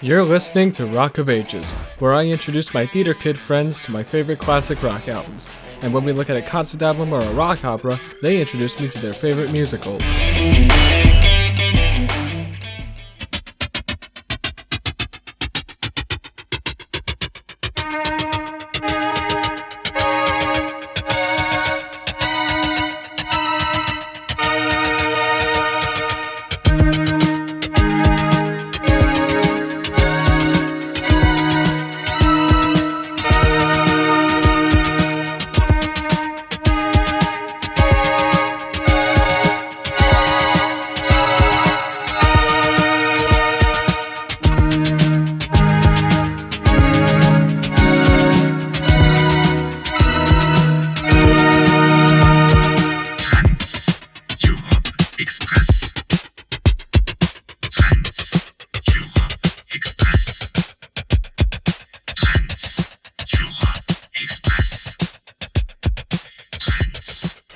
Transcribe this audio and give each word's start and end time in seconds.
You're 0.00 0.24
listening 0.24 0.70
to 0.72 0.86
Rock 0.86 1.18
of 1.18 1.28
Ages, 1.28 1.72
where 1.98 2.14
I 2.14 2.26
introduce 2.26 2.72
my 2.72 2.86
theater 2.86 3.14
kid 3.14 3.36
friends 3.36 3.82
to 3.82 3.90
my 3.90 4.04
favorite 4.04 4.38
classic 4.38 4.80
rock 4.80 5.08
albums. 5.08 5.48
And 5.82 5.92
when 5.92 6.04
we 6.04 6.12
look 6.12 6.30
at 6.30 6.36
a 6.36 6.42
concert 6.42 6.82
album 6.82 7.12
or 7.12 7.20
a 7.20 7.34
rock 7.34 7.64
opera, 7.64 7.98
they 8.22 8.40
introduce 8.40 8.80
me 8.80 8.86
to 8.86 8.98
their 9.00 9.12
favorite 9.12 9.50
musicals. 9.50 10.00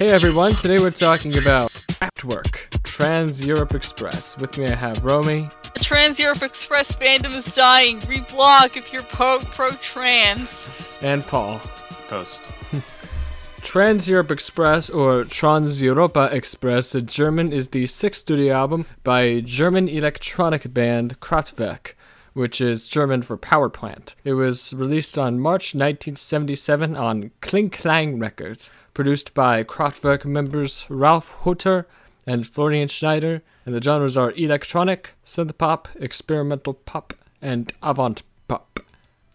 Hey 0.03 0.11
everyone, 0.11 0.56
today 0.56 0.81
we're 0.81 0.91
talking 0.91 1.39
about 1.39 1.69
Kraftwerk, 1.70 2.83
Trans 2.83 3.47
Europe 3.47 3.72
Express. 3.72 4.36
With 4.36 4.58
me 4.58 4.67
I 4.67 4.75
have 4.75 5.05
Romy, 5.05 5.48
The 5.75 5.78
Trans 5.78 6.19
Europe 6.19 6.42
Express 6.42 6.92
fandom 6.92 7.36
is 7.36 7.53
dying. 7.53 8.00
Reblog 8.00 8.77
if 8.77 8.92
you're 8.92 9.05
pro 9.05 9.39
pro 9.39 9.70
trans. 9.77 10.67
and 11.03 11.25
Paul. 11.25 11.61
Post. 12.08 12.42
Trans 13.62 14.08
Europe 14.08 14.33
Express 14.33 14.91
or 14.91 15.23
Trans 15.23 15.80
Europa 15.80 16.28
Express 16.33 16.97
in 16.97 17.06
German 17.06 17.53
is 17.53 17.69
the 17.69 17.86
sixth 17.86 18.23
studio 18.23 18.56
album 18.56 18.86
by 19.05 19.39
German 19.39 19.89
electronic 19.89 20.75
band 20.75 21.20
Kraftwerk, 21.20 21.92
which 22.33 22.61
is 22.61 22.89
German 22.89 23.23
for 23.23 23.37
power 23.37 23.69
plant. 23.69 24.15
It 24.25 24.33
was 24.33 24.73
released 24.73 25.19
on 25.19 25.41
March 25.41 25.75
1977 25.75 26.97
on 26.97 27.31
Kling 27.41 27.71
Klang 27.71 28.19
Records, 28.19 28.71
produced 28.95 29.35
by 29.35 29.63
Kraftwerk 29.65 30.25
members 30.25 30.87
Ralf 30.89 31.35
Hütter 31.43 31.85
and 32.27 32.47
Florian 32.47 32.89
Schneider, 32.89 33.43
and 33.67 33.75
the 33.75 33.83
genres 33.83 34.17
are 34.17 34.33
electronic, 34.33 35.11
synth 35.27 35.59
pop, 35.59 35.89
experimental 35.97 36.75
pop, 36.75 37.13
and 37.43 37.73
avant 37.83 38.23
pop. 38.49 38.81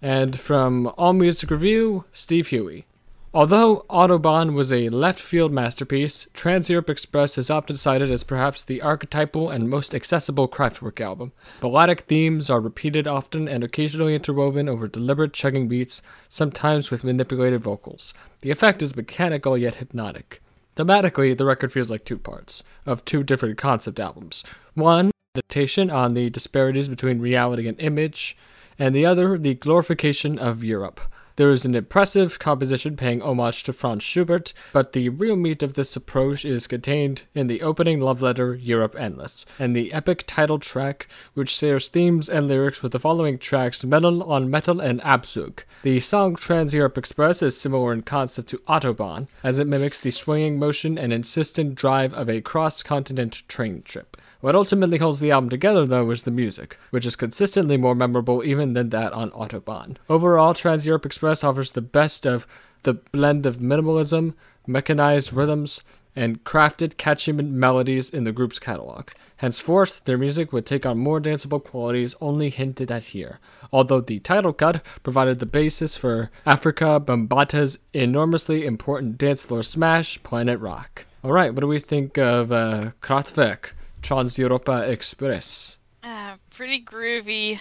And 0.02 0.40
from 0.40 0.92
All 0.98 1.14
Music 1.14 1.52
Review, 1.52 2.06
Steve 2.14 2.48
Huey. 2.48 2.87
Although 3.34 3.86
Autobahn 3.90 4.54
was 4.54 4.72
a 4.72 4.88
left 4.88 5.20
field 5.20 5.52
masterpiece, 5.52 6.28
Trans 6.34 6.70
Europe 6.70 6.90
Express 6.90 7.38
is 7.38 7.50
often 7.50 7.76
cited 7.76 8.10
as 8.10 8.24
perhaps 8.24 8.64
the 8.64 8.82
archetypal 8.82 9.50
and 9.50 9.70
most 9.70 9.94
accessible 9.94 10.48
Kraftwerk 10.48 11.02
album. 11.02 11.34
Melodic 11.62 12.02
themes 12.02 12.50
are 12.50 12.62
repeated 12.62 13.06
often 13.06 13.50
and 13.50 13.66
occasionally 13.66 14.16
interwoven 14.16 14.70
over 14.70 14.88
deliberate 14.88 15.34
chugging 15.34 15.68
beats, 15.68 16.02
sometimes 16.30 16.90
with 16.90 17.04
manipulated 17.04 17.62
vocals. 17.62 18.14
The 18.42 18.52
effect 18.52 18.82
is 18.82 18.96
mechanical 18.96 19.58
yet 19.58 19.76
hypnotic. 19.76 20.42
Thematically, 20.78 21.38
the 21.38 21.46
record 21.46 21.74
feels 21.74 21.92
like 21.92 22.06
two 22.06 22.18
parts, 22.18 22.64
of 22.86 23.04
two 23.04 23.24
different 23.24 23.58
concept 23.58 24.00
albums. 24.00 24.46
One, 24.74 25.12
meditation 25.36 25.92
on 25.92 26.14
the 26.14 26.30
disparities 26.30 26.88
between 26.88 27.20
reality 27.20 27.68
and 27.68 27.80
image, 27.82 28.38
and 28.80 28.96
the 28.96 29.06
other, 29.06 29.38
the 29.38 29.56
glorification 29.56 30.40
of 30.40 30.64
Europe. 30.64 31.02
There 31.38 31.52
is 31.52 31.66
an 31.66 31.76
impressive 31.76 32.40
composition 32.40 32.98
paying 32.98 33.22
homage 33.22 33.62
to 33.66 33.74
Franz 33.74 34.02
Schubert, 34.02 34.54
but 34.74 34.94
the 34.94 35.10
real 35.10 35.36
meat 35.36 35.62
of 35.62 35.74
this 35.76 35.96
approach 35.96 36.44
is 36.44 36.66
contained 36.66 37.22
in 37.36 37.46
the 37.46 37.62
opening 37.62 38.00
love 38.02 38.24
letter, 38.24 38.56
Europe 38.56 38.96
Endless, 38.98 39.46
and 39.60 39.76
the 39.76 39.94
epic 39.94 40.24
title 40.26 40.58
track, 40.58 41.08
which 41.36 41.50
shares 41.50 41.90
themes 41.90 42.28
and 42.28 42.48
lyrics 42.48 42.82
with 42.82 42.92
the 42.92 42.98
following 42.98 43.38
tracks 43.38 43.86
Metal 43.86 44.24
on 44.24 44.50
Metal 44.50 44.80
and 44.80 45.00
Abzug. 45.02 45.60
The 45.84 46.00
song 46.00 46.38
Trans 46.38 46.74
Europe 46.74 46.98
Express 46.98 47.44
is 47.44 47.56
similar 47.56 47.94
in 47.94 48.02
concept 48.02 48.50
to 48.50 48.58
Autobahn, 48.68 49.28
as 49.44 49.60
it 49.60 49.68
mimics 49.68 50.00
the 50.00 50.10
swinging 50.10 50.58
motion 50.58 50.98
and 50.98 51.14
insistent 51.14 51.76
drive 51.76 52.16
of 52.16 52.32
a 52.32 52.42
cross 52.42 52.82
continent 52.82 53.48
train 53.48 53.84
trip. 53.84 54.18
What 54.40 54.56
ultimately 54.56 55.00
holds 55.00 55.20
the 55.20 55.32
album 55.32 55.50
together, 55.50 55.86
though, 55.88 56.12
is 56.12 56.22
the 56.22 56.32
music, 56.32 56.78
which 56.92 57.08
is 57.08 57.16
consistently 57.16 57.76
more 57.76 57.96
memorable 57.96 58.44
even 58.44 58.74
than 58.74 58.90
that 58.90 59.12
on 59.12 59.32
Autobahn. 59.32 59.98
Overall, 60.10 60.54
Trans 60.54 60.86
Europe 60.86 61.08
Express 61.08 61.27
offers 61.44 61.72
the 61.72 61.82
best 61.82 62.26
of 62.26 62.48
the 62.84 62.94
blend 62.94 63.46
of 63.46 63.58
minimalism, 63.58 64.34
mechanized 64.66 65.34
rhythms, 65.34 65.84
and 66.16 66.44
crafted, 66.44 66.98
catchy 66.98 67.32
melodies 67.32 68.10
in 68.10 68.24
the 68.24 68.32
group's 68.32 68.60
catalog. 68.60 69.10
Henceforth, 69.38 70.02
their 70.06 70.18
music 70.18 70.52
would 70.52 70.66
take 70.66 70.86
on 70.86 70.98
more 70.98 71.22
danceable 71.22 71.64
qualities 71.64 72.16
only 72.20 72.50
hinted 72.50 72.92
at 72.92 73.04
here, 73.04 73.40
although 73.72 74.02
the 74.02 74.20
title 74.20 74.52
cut 74.52 74.84
provided 75.04 75.40
the 75.40 75.46
basis 75.46 75.96
for 75.96 76.32
Afrika 76.46 77.00
Bambaataa's 77.00 77.78
enormously 77.94 78.66
important 78.66 79.20
dance 79.20 79.46
floor 79.46 79.62
smash, 79.62 80.22
Planet 80.24 80.60
Rock. 80.60 81.06
Alright, 81.24 81.54
what 81.54 81.62
do 81.62 81.68
we 81.68 81.80
think 81.80 82.18
of 82.18 82.52
uh, 82.52 82.92
Kraftwerk, 83.02 83.74
Trans 84.02 84.40
Europa 84.40 84.90
Express? 84.90 85.78
Uh, 86.04 86.38
pretty 86.50 86.82
groovy. 86.82 87.60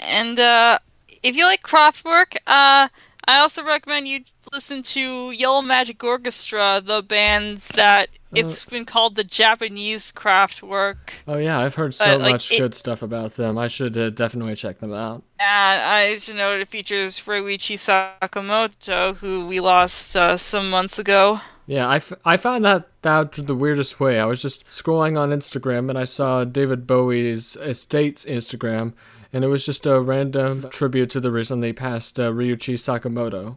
And 0.00 0.40
uh, 0.40 0.78
if 1.22 1.36
you 1.36 1.44
like 1.44 1.62
Kraftwerk, 1.62 2.36
uh, 2.46 2.88
I 3.28 3.38
also 3.38 3.64
recommend 3.64 4.06
you 4.08 4.20
listen 4.52 4.82
to 4.82 5.30
Yellow 5.32 5.62
Magic 5.62 6.02
Orchestra, 6.04 6.80
the 6.84 7.02
band 7.02 7.58
that 7.74 8.08
it's 8.34 8.64
been 8.66 8.84
called 8.84 9.16
the 9.16 9.24
Japanese 9.24 10.12
Kraftwerk. 10.12 10.96
Oh 11.26 11.38
yeah, 11.38 11.58
I've 11.58 11.74
heard 11.74 11.94
so 11.94 12.04
Uh, 12.16 12.18
like, 12.18 12.32
much 12.34 12.52
it- 12.52 12.58
good 12.60 12.74
stuff 12.74 13.02
about 13.02 13.34
them. 13.36 13.56
I 13.58 13.66
should 13.68 13.96
uh, 13.98 14.10
definitely 14.10 14.54
check 14.56 14.78
them 14.78 14.92
out. 14.92 15.22
And 15.40 15.82
I 15.82 16.16
should 16.18 16.36
note 16.36 16.60
it 16.60 16.68
features 16.68 17.18
Ryuichi 17.20 17.76
Sakamoto, 17.76 19.16
who 19.16 19.46
we 19.46 19.60
lost 19.60 20.16
uh, 20.16 20.36
some 20.36 20.70
months 20.70 20.98
ago. 20.98 21.40
Yeah, 21.66 21.88
I, 21.88 21.96
f- 21.96 22.12
I 22.24 22.36
found 22.36 22.64
that 22.64 22.88
out 23.04 23.32
the 23.32 23.54
weirdest 23.54 23.98
way. 23.98 24.20
I 24.20 24.24
was 24.24 24.40
just 24.40 24.66
scrolling 24.68 25.18
on 25.18 25.30
Instagram 25.30 25.88
and 25.90 25.98
I 25.98 26.04
saw 26.04 26.44
David 26.44 26.86
Bowie's 26.86 27.56
estate's 27.56 28.24
Instagram, 28.24 28.92
and 29.32 29.44
it 29.44 29.48
was 29.48 29.64
just 29.64 29.86
a 29.86 30.00
random 30.00 30.68
tribute 30.70 31.10
to 31.10 31.20
the 31.20 31.30
recently 31.30 31.72
passed 31.72 32.18
uh, 32.18 32.30
Ryuichi 32.30 32.74
Sakamoto. 32.74 33.56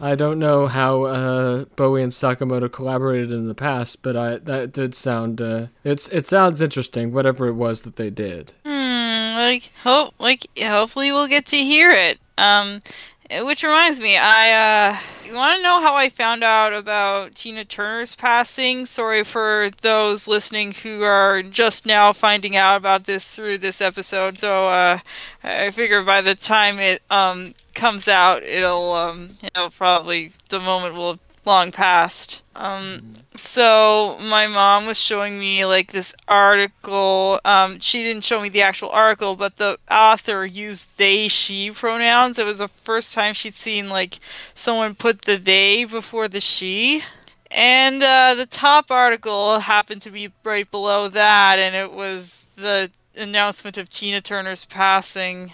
I 0.00 0.14
don't 0.14 0.38
know 0.38 0.66
how 0.66 1.04
uh, 1.04 1.64
Bowie 1.76 2.02
and 2.02 2.12
Sakamoto 2.12 2.70
collaborated 2.70 3.32
in 3.32 3.48
the 3.48 3.54
past, 3.54 4.02
but 4.02 4.16
I 4.16 4.38
that 4.38 4.72
did 4.72 4.94
sound 4.94 5.40
uh, 5.40 5.66
it's 5.84 6.08
it 6.08 6.26
sounds 6.26 6.60
interesting. 6.60 7.12
Whatever 7.12 7.46
it 7.48 7.54
was 7.54 7.82
that 7.82 7.96
they 7.96 8.10
did. 8.10 8.52
Hmm, 8.64 9.36
like 9.36 9.70
hope 9.82 10.14
like 10.18 10.46
hopefully 10.58 11.12
we'll 11.12 11.28
get 11.28 11.46
to 11.46 11.56
hear 11.56 11.90
it. 11.90 12.18
Um 12.38 12.82
which 13.30 13.62
reminds 13.62 14.00
me, 14.00 14.16
I 14.16 14.52
uh 14.92 14.98
you 15.26 15.34
want 15.34 15.56
to 15.56 15.62
know 15.62 15.80
how 15.80 15.96
I 15.96 16.08
found 16.08 16.44
out 16.44 16.72
about 16.72 17.34
Tina 17.34 17.64
Turner's 17.64 18.14
passing? 18.14 18.86
Sorry 18.86 19.24
for 19.24 19.70
those 19.82 20.28
listening 20.28 20.72
who 20.72 21.02
are 21.02 21.42
just 21.42 21.84
now 21.84 22.12
finding 22.12 22.54
out 22.56 22.76
about 22.76 23.04
this 23.04 23.34
through 23.34 23.58
this 23.58 23.80
episode. 23.80 24.38
So 24.38 24.68
uh 24.68 24.98
I 25.42 25.70
figure 25.70 26.02
by 26.02 26.20
the 26.20 26.34
time 26.34 26.78
it 26.78 27.02
um 27.10 27.54
comes 27.74 28.08
out, 28.08 28.42
it'll 28.42 28.92
um 28.92 29.30
probably 29.76 30.32
the 30.48 30.60
moment 30.60 30.94
will 30.94 31.18
long 31.46 31.72
past. 31.72 32.42
Um 32.54 33.14
so 33.38 34.18
my 34.20 34.46
mom 34.46 34.86
was 34.86 35.00
showing 35.00 35.38
me 35.38 35.64
like 35.64 35.92
this 35.92 36.14
article. 36.26 37.40
Um, 37.44 37.80
she 37.80 38.02
didn't 38.02 38.24
show 38.24 38.40
me 38.40 38.48
the 38.48 38.62
actual 38.62 38.88
article, 38.90 39.36
but 39.36 39.56
the 39.56 39.78
author 39.90 40.44
used 40.46 40.96
they 40.96 41.28
she 41.28 41.70
pronouns. 41.70 42.38
It 42.38 42.46
was 42.46 42.58
the 42.58 42.68
first 42.68 43.12
time 43.12 43.34
she'd 43.34 43.54
seen 43.54 43.88
like 43.88 44.18
someone 44.54 44.94
put 44.94 45.22
the 45.22 45.36
they 45.36 45.84
before 45.84 46.28
the 46.28 46.40
she. 46.40 47.02
And 47.50 48.02
uh, 48.02 48.34
the 48.34 48.46
top 48.46 48.90
article 48.90 49.60
happened 49.60 50.02
to 50.02 50.10
be 50.10 50.32
right 50.42 50.68
below 50.70 51.08
that, 51.08 51.58
and 51.58 51.76
it 51.76 51.92
was 51.92 52.44
the 52.56 52.90
announcement 53.16 53.78
of 53.78 53.88
Tina 53.88 54.20
Turner's 54.20 54.64
passing. 54.64 55.52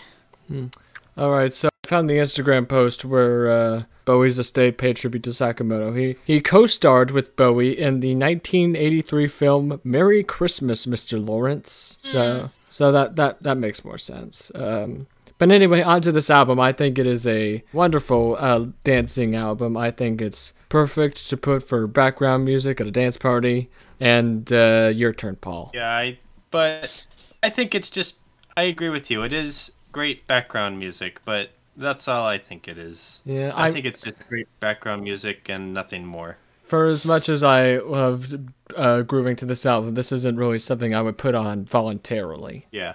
All 1.16 1.30
right, 1.30 1.52
so 1.52 1.68
I 1.84 1.88
found 1.88 2.08
the 2.08 2.14
Instagram 2.14 2.66
post 2.66 3.04
where 3.04 3.50
uh, 3.50 3.82
Bowie's 4.04 4.38
estate 4.38 4.78
paid 4.78 4.96
tribute 4.96 5.22
to 5.24 5.30
Sakamoto. 5.30 5.96
He 5.96 6.16
he 6.24 6.40
co-starred 6.40 7.10
with 7.10 7.36
Bowie 7.36 7.78
in 7.78 8.00
the 8.00 8.14
1983 8.14 9.28
film 9.28 9.80
Merry 9.84 10.22
Christmas, 10.22 10.86
Mr. 10.86 11.24
Lawrence. 11.24 11.96
So 12.00 12.50
So 12.68 12.90
that 12.90 13.16
that 13.16 13.42
that 13.42 13.58
makes 13.58 13.84
more 13.84 13.98
sense. 13.98 14.50
Um, 14.54 15.06
but 15.38 15.50
anyway, 15.50 15.82
onto 15.82 16.12
this 16.12 16.30
album. 16.30 16.60
I 16.60 16.72
think 16.72 16.98
it 16.98 17.06
is 17.06 17.26
a 17.26 17.62
wonderful 17.72 18.36
uh, 18.38 18.66
dancing 18.84 19.34
album. 19.34 19.76
I 19.76 19.90
think 19.90 20.22
it's 20.22 20.52
perfect 20.68 21.28
to 21.28 21.36
put 21.36 21.62
for 21.62 21.86
background 21.86 22.44
music 22.44 22.80
at 22.80 22.86
a 22.86 22.90
dance 22.90 23.16
party. 23.16 23.68
And 24.00 24.50
uh, 24.52 24.90
your 24.94 25.12
turn, 25.12 25.36
Paul. 25.36 25.70
Yeah, 25.74 25.90
I 25.90 26.18
but 26.50 27.06
I 27.42 27.50
think 27.50 27.74
it's 27.74 27.90
just 27.90 28.16
I 28.56 28.62
agree 28.62 28.88
with 28.88 29.10
you. 29.10 29.22
It 29.22 29.32
is 29.32 29.72
great 29.92 30.26
background 30.26 30.78
music, 30.78 31.20
but 31.24 31.50
that's 31.76 32.08
all 32.08 32.26
I 32.26 32.38
think 32.38 32.68
it 32.68 32.78
is. 32.78 33.20
Yeah, 33.24 33.52
I, 33.54 33.68
I- 33.68 33.72
think 33.72 33.86
it's 33.86 34.00
just 34.00 34.26
great 34.28 34.48
background 34.60 35.02
music 35.04 35.48
and 35.48 35.72
nothing 35.74 36.04
more. 36.04 36.36
For 36.64 36.86
as 36.88 37.04
much 37.04 37.28
as 37.28 37.42
I 37.42 37.76
love 37.78 38.32
uh, 38.74 39.02
grooving 39.02 39.36
to 39.36 39.44
this 39.44 39.66
album, 39.66 39.92
this 39.92 40.10
isn't 40.10 40.36
really 40.38 40.58
something 40.58 40.94
I 40.94 41.02
would 41.02 41.18
put 41.18 41.34
on 41.34 41.66
voluntarily. 41.66 42.66
Yeah. 42.70 42.94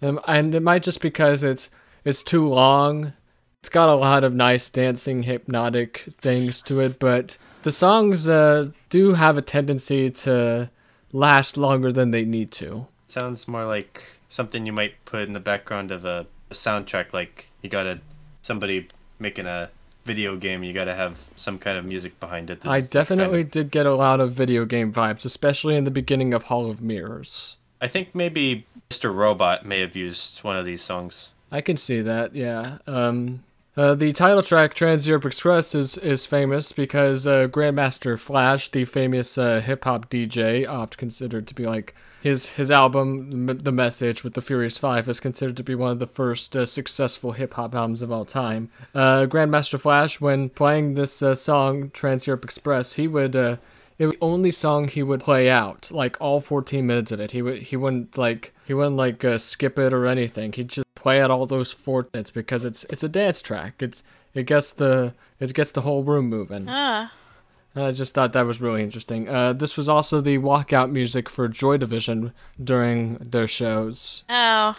Um, 0.00 0.20
and 0.28 0.54
it 0.54 0.62
might 0.62 0.84
just 0.84 1.00
because 1.00 1.42
it's 1.42 1.68
it's 2.04 2.22
too 2.22 2.46
long. 2.46 3.12
It's 3.60 3.68
got 3.70 3.88
a 3.88 3.96
lot 3.96 4.22
of 4.22 4.34
nice 4.34 4.70
dancing, 4.70 5.24
hypnotic 5.24 6.04
things 6.20 6.62
to 6.62 6.78
it, 6.78 7.00
but 7.00 7.36
the 7.62 7.72
songs 7.72 8.28
uh, 8.28 8.68
do 8.90 9.14
have 9.14 9.36
a 9.36 9.42
tendency 9.42 10.08
to 10.10 10.70
last 11.12 11.56
longer 11.56 11.90
than 11.90 12.12
they 12.12 12.24
need 12.24 12.52
to. 12.52 12.86
Sounds 13.08 13.48
more 13.48 13.64
like 13.64 14.04
something 14.28 14.64
you 14.66 14.72
might 14.72 15.04
put 15.06 15.22
in 15.22 15.32
the 15.32 15.40
background 15.40 15.90
of 15.90 16.04
a, 16.04 16.26
a 16.50 16.54
soundtrack 16.54 17.12
like 17.12 17.48
you 17.66 17.70
gotta 17.70 18.00
somebody 18.42 18.86
making 19.18 19.46
a 19.46 19.68
video 20.04 20.36
game 20.36 20.62
you 20.62 20.72
gotta 20.72 20.94
have 20.94 21.18
some 21.34 21.58
kind 21.58 21.76
of 21.76 21.84
music 21.84 22.18
behind 22.20 22.48
it. 22.48 22.64
I 22.64 22.80
definitely 22.80 23.42
kind 23.42 23.50
did 23.50 23.70
get 23.72 23.86
a 23.86 23.94
lot 23.94 24.20
of 24.20 24.32
video 24.32 24.64
game 24.64 24.92
vibes, 24.92 25.24
especially 25.24 25.74
in 25.76 25.82
the 25.82 25.90
beginning 25.90 26.32
of 26.32 26.44
Hall 26.44 26.70
of 26.70 26.80
Mirrors. 26.80 27.56
I 27.80 27.88
think 27.88 28.14
maybe 28.14 28.64
Mr. 28.88 29.14
Robot 29.14 29.66
may 29.66 29.80
have 29.80 29.96
used 29.96 30.38
one 30.44 30.56
of 30.56 30.64
these 30.64 30.80
songs. 30.80 31.30
I 31.50 31.60
can 31.60 31.76
see 31.76 32.00
that, 32.00 32.34
yeah. 32.34 32.78
Um, 32.86 33.42
uh, 33.76 33.94
the 33.94 34.12
title 34.12 34.42
track 34.42 34.74
Trans 34.74 35.06
Europe 35.06 35.26
Express 35.26 35.74
is, 35.74 35.98
is 35.98 36.24
famous 36.24 36.72
because 36.72 37.26
uh, 37.26 37.48
Grandmaster 37.48 38.18
Flash, 38.18 38.70
the 38.70 38.84
famous 38.84 39.36
uh, 39.36 39.60
hip 39.60 39.84
hop 39.84 40.08
DJ, 40.08 40.66
oft 40.66 40.96
considered 40.96 41.46
to 41.48 41.54
be 41.54 41.66
like 41.66 41.94
his 42.26 42.48
his 42.48 42.72
album, 42.72 43.46
The 43.46 43.70
Message 43.70 44.24
with 44.24 44.34
the 44.34 44.42
Furious 44.42 44.76
Five, 44.76 45.08
is 45.08 45.20
considered 45.20 45.56
to 45.58 45.62
be 45.62 45.76
one 45.76 45.92
of 45.92 46.00
the 46.00 46.08
first 46.08 46.56
uh, 46.56 46.66
successful 46.66 47.32
hip 47.32 47.54
hop 47.54 47.72
albums 47.72 48.02
of 48.02 48.10
all 48.10 48.24
time. 48.24 48.68
Uh, 48.92 49.26
Grandmaster 49.26 49.78
Flash, 49.78 50.20
when 50.20 50.48
playing 50.48 50.94
this 50.94 51.22
uh, 51.22 51.36
song 51.36 51.90
Trans 51.94 52.26
Europe 52.26 52.44
Express, 52.44 52.94
he 52.94 53.06
would. 53.06 53.36
Uh, 53.36 53.56
it 53.98 54.06
was 54.06 54.14
the 54.14 54.20
only 54.20 54.50
song 54.50 54.88
he 54.88 55.02
would 55.02 55.20
play 55.20 55.48
out, 55.48 55.90
like 55.90 56.20
all 56.20 56.40
14 56.40 56.86
minutes 56.86 57.12
of 57.12 57.20
it. 57.20 57.30
He 57.30 57.40
would 57.42 57.62
he 57.62 57.76
wouldn't 57.76 58.18
like 58.18 58.52
he 58.66 58.74
wouldn't 58.74 58.96
like 58.96 59.24
uh, 59.24 59.38
skip 59.38 59.78
it 59.78 59.92
or 59.92 60.06
anything. 60.06 60.52
He'd 60.52 60.68
just 60.68 60.94
play 60.96 61.20
out 61.20 61.30
all 61.30 61.46
those 61.46 61.72
four 61.72 62.08
minutes 62.12 62.32
because 62.32 62.64
it's 62.64 62.84
it's 62.90 63.04
a 63.04 63.08
dance 63.08 63.40
track. 63.40 63.74
It's 63.80 64.02
it 64.34 64.46
gets 64.46 64.72
the 64.72 65.14
it 65.38 65.54
gets 65.54 65.70
the 65.70 65.82
whole 65.82 66.02
room 66.02 66.28
moving. 66.28 66.66
Ah. 66.68 67.12
I 67.76 67.92
just 67.92 68.14
thought 68.14 68.32
that 68.32 68.46
was 68.46 68.60
really 68.60 68.82
interesting. 68.82 69.28
Uh, 69.28 69.52
this 69.52 69.76
was 69.76 69.88
also 69.88 70.20
the 70.20 70.38
walkout 70.38 70.90
music 70.90 71.28
for 71.28 71.46
Joy 71.46 71.76
Division 71.76 72.32
during 72.62 73.16
their 73.16 73.46
shows. 73.46 74.24
Oh. 74.30 74.76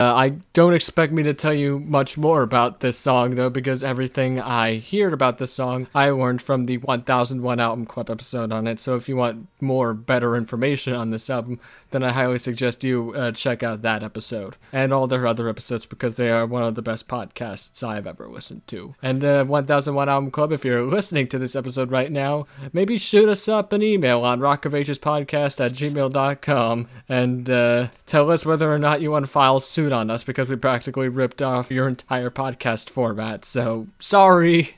Uh, 0.00 0.14
I 0.14 0.28
don't 0.52 0.74
expect 0.74 1.12
me 1.12 1.24
to 1.24 1.34
tell 1.34 1.52
you 1.52 1.80
much 1.80 2.16
more 2.16 2.42
about 2.42 2.78
this 2.78 2.96
song 2.96 3.34
though, 3.34 3.50
because 3.50 3.82
everything 3.82 4.40
I 4.40 4.78
heard 4.78 5.12
about 5.12 5.38
this 5.38 5.52
song 5.52 5.88
I 5.92 6.10
learned 6.10 6.40
from 6.40 6.64
the 6.64 6.78
1001 6.78 7.58
Album 7.58 7.84
Club 7.84 8.08
episode 8.08 8.52
on 8.52 8.68
it. 8.68 8.78
So 8.78 8.94
if 8.94 9.08
you 9.08 9.16
want 9.16 9.48
more, 9.60 9.94
better 9.94 10.36
information 10.36 10.94
on 10.94 11.10
this 11.10 11.28
album, 11.28 11.58
then 11.90 12.02
I 12.02 12.12
highly 12.12 12.38
suggest 12.38 12.84
you 12.84 13.12
uh, 13.14 13.32
check 13.32 13.62
out 13.62 13.82
that 13.82 14.02
episode 14.02 14.56
and 14.72 14.92
all 14.92 15.06
their 15.06 15.26
other 15.26 15.48
episodes 15.48 15.86
because 15.86 16.16
they 16.16 16.30
are 16.30 16.46
one 16.46 16.62
of 16.62 16.74
the 16.74 16.82
best 16.82 17.08
podcasts 17.08 17.82
I've 17.86 18.06
ever 18.06 18.28
listened 18.28 18.66
to. 18.68 18.94
And 19.02 19.24
uh, 19.24 19.44
1001 19.44 20.08
Album 20.08 20.30
Club, 20.30 20.52
if 20.52 20.64
you're 20.64 20.82
listening 20.82 21.28
to 21.28 21.38
this 21.38 21.56
episode 21.56 21.90
right 21.90 22.12
now, 22.12 22.46
maybe 22.72 22.98
shoot 22.98 23.28
us 23.28 23.48
up 23.48 23.72
an 23.72 23.82
email 23.82 24.20
on 24.22 24.40
rockofagespodcast 24.40 25.64
at 25.64 25.72
gmail.com 25.72 26.88
and 27.08 27.50
uh, 27.50 27.88
tell 28.06 28.30
us 28.30 28.44
whether 28.44 28.72
or 28.72 28.78
not 28.78 29.00
you 29.00 29.10
want 29.10 29.24
to 29.24 29.30
file 29.30 29.60
suit 29.60 29.92
on 29.92 30.10
us 30.10 30.22
because 30.24 30.48
we 30.48 30.56
practically 30.56 31.08
ripped 31.08 31.42
off 31.42 31.70
your 31.70 31.88
entire 31.88 32.30
podcast 32.30 32.90
format. 32.90 33.44
So 33.44 33.86
sorry. 33.98 34.76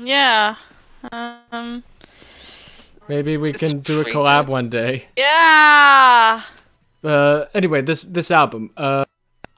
Yeah. 0.00 0.56
Um. 1.12 1.84
Maybe 3.10 3.36
we 3.36 3.50
It's 3.50 3.58
can 3.58 3.80
do 3.80 4.00
a 4.02 4.04
collab 4.04 4.46
one 4.46 4.68
day. 4.68 5.06
Yeah. 5.16 6.42
Uh, 7.02 7.46
anyway, 7.52 7.82
this 7.82 8.02
this 8.02 8.30
album. 8.30 8.70
Uh, 8.76 9.04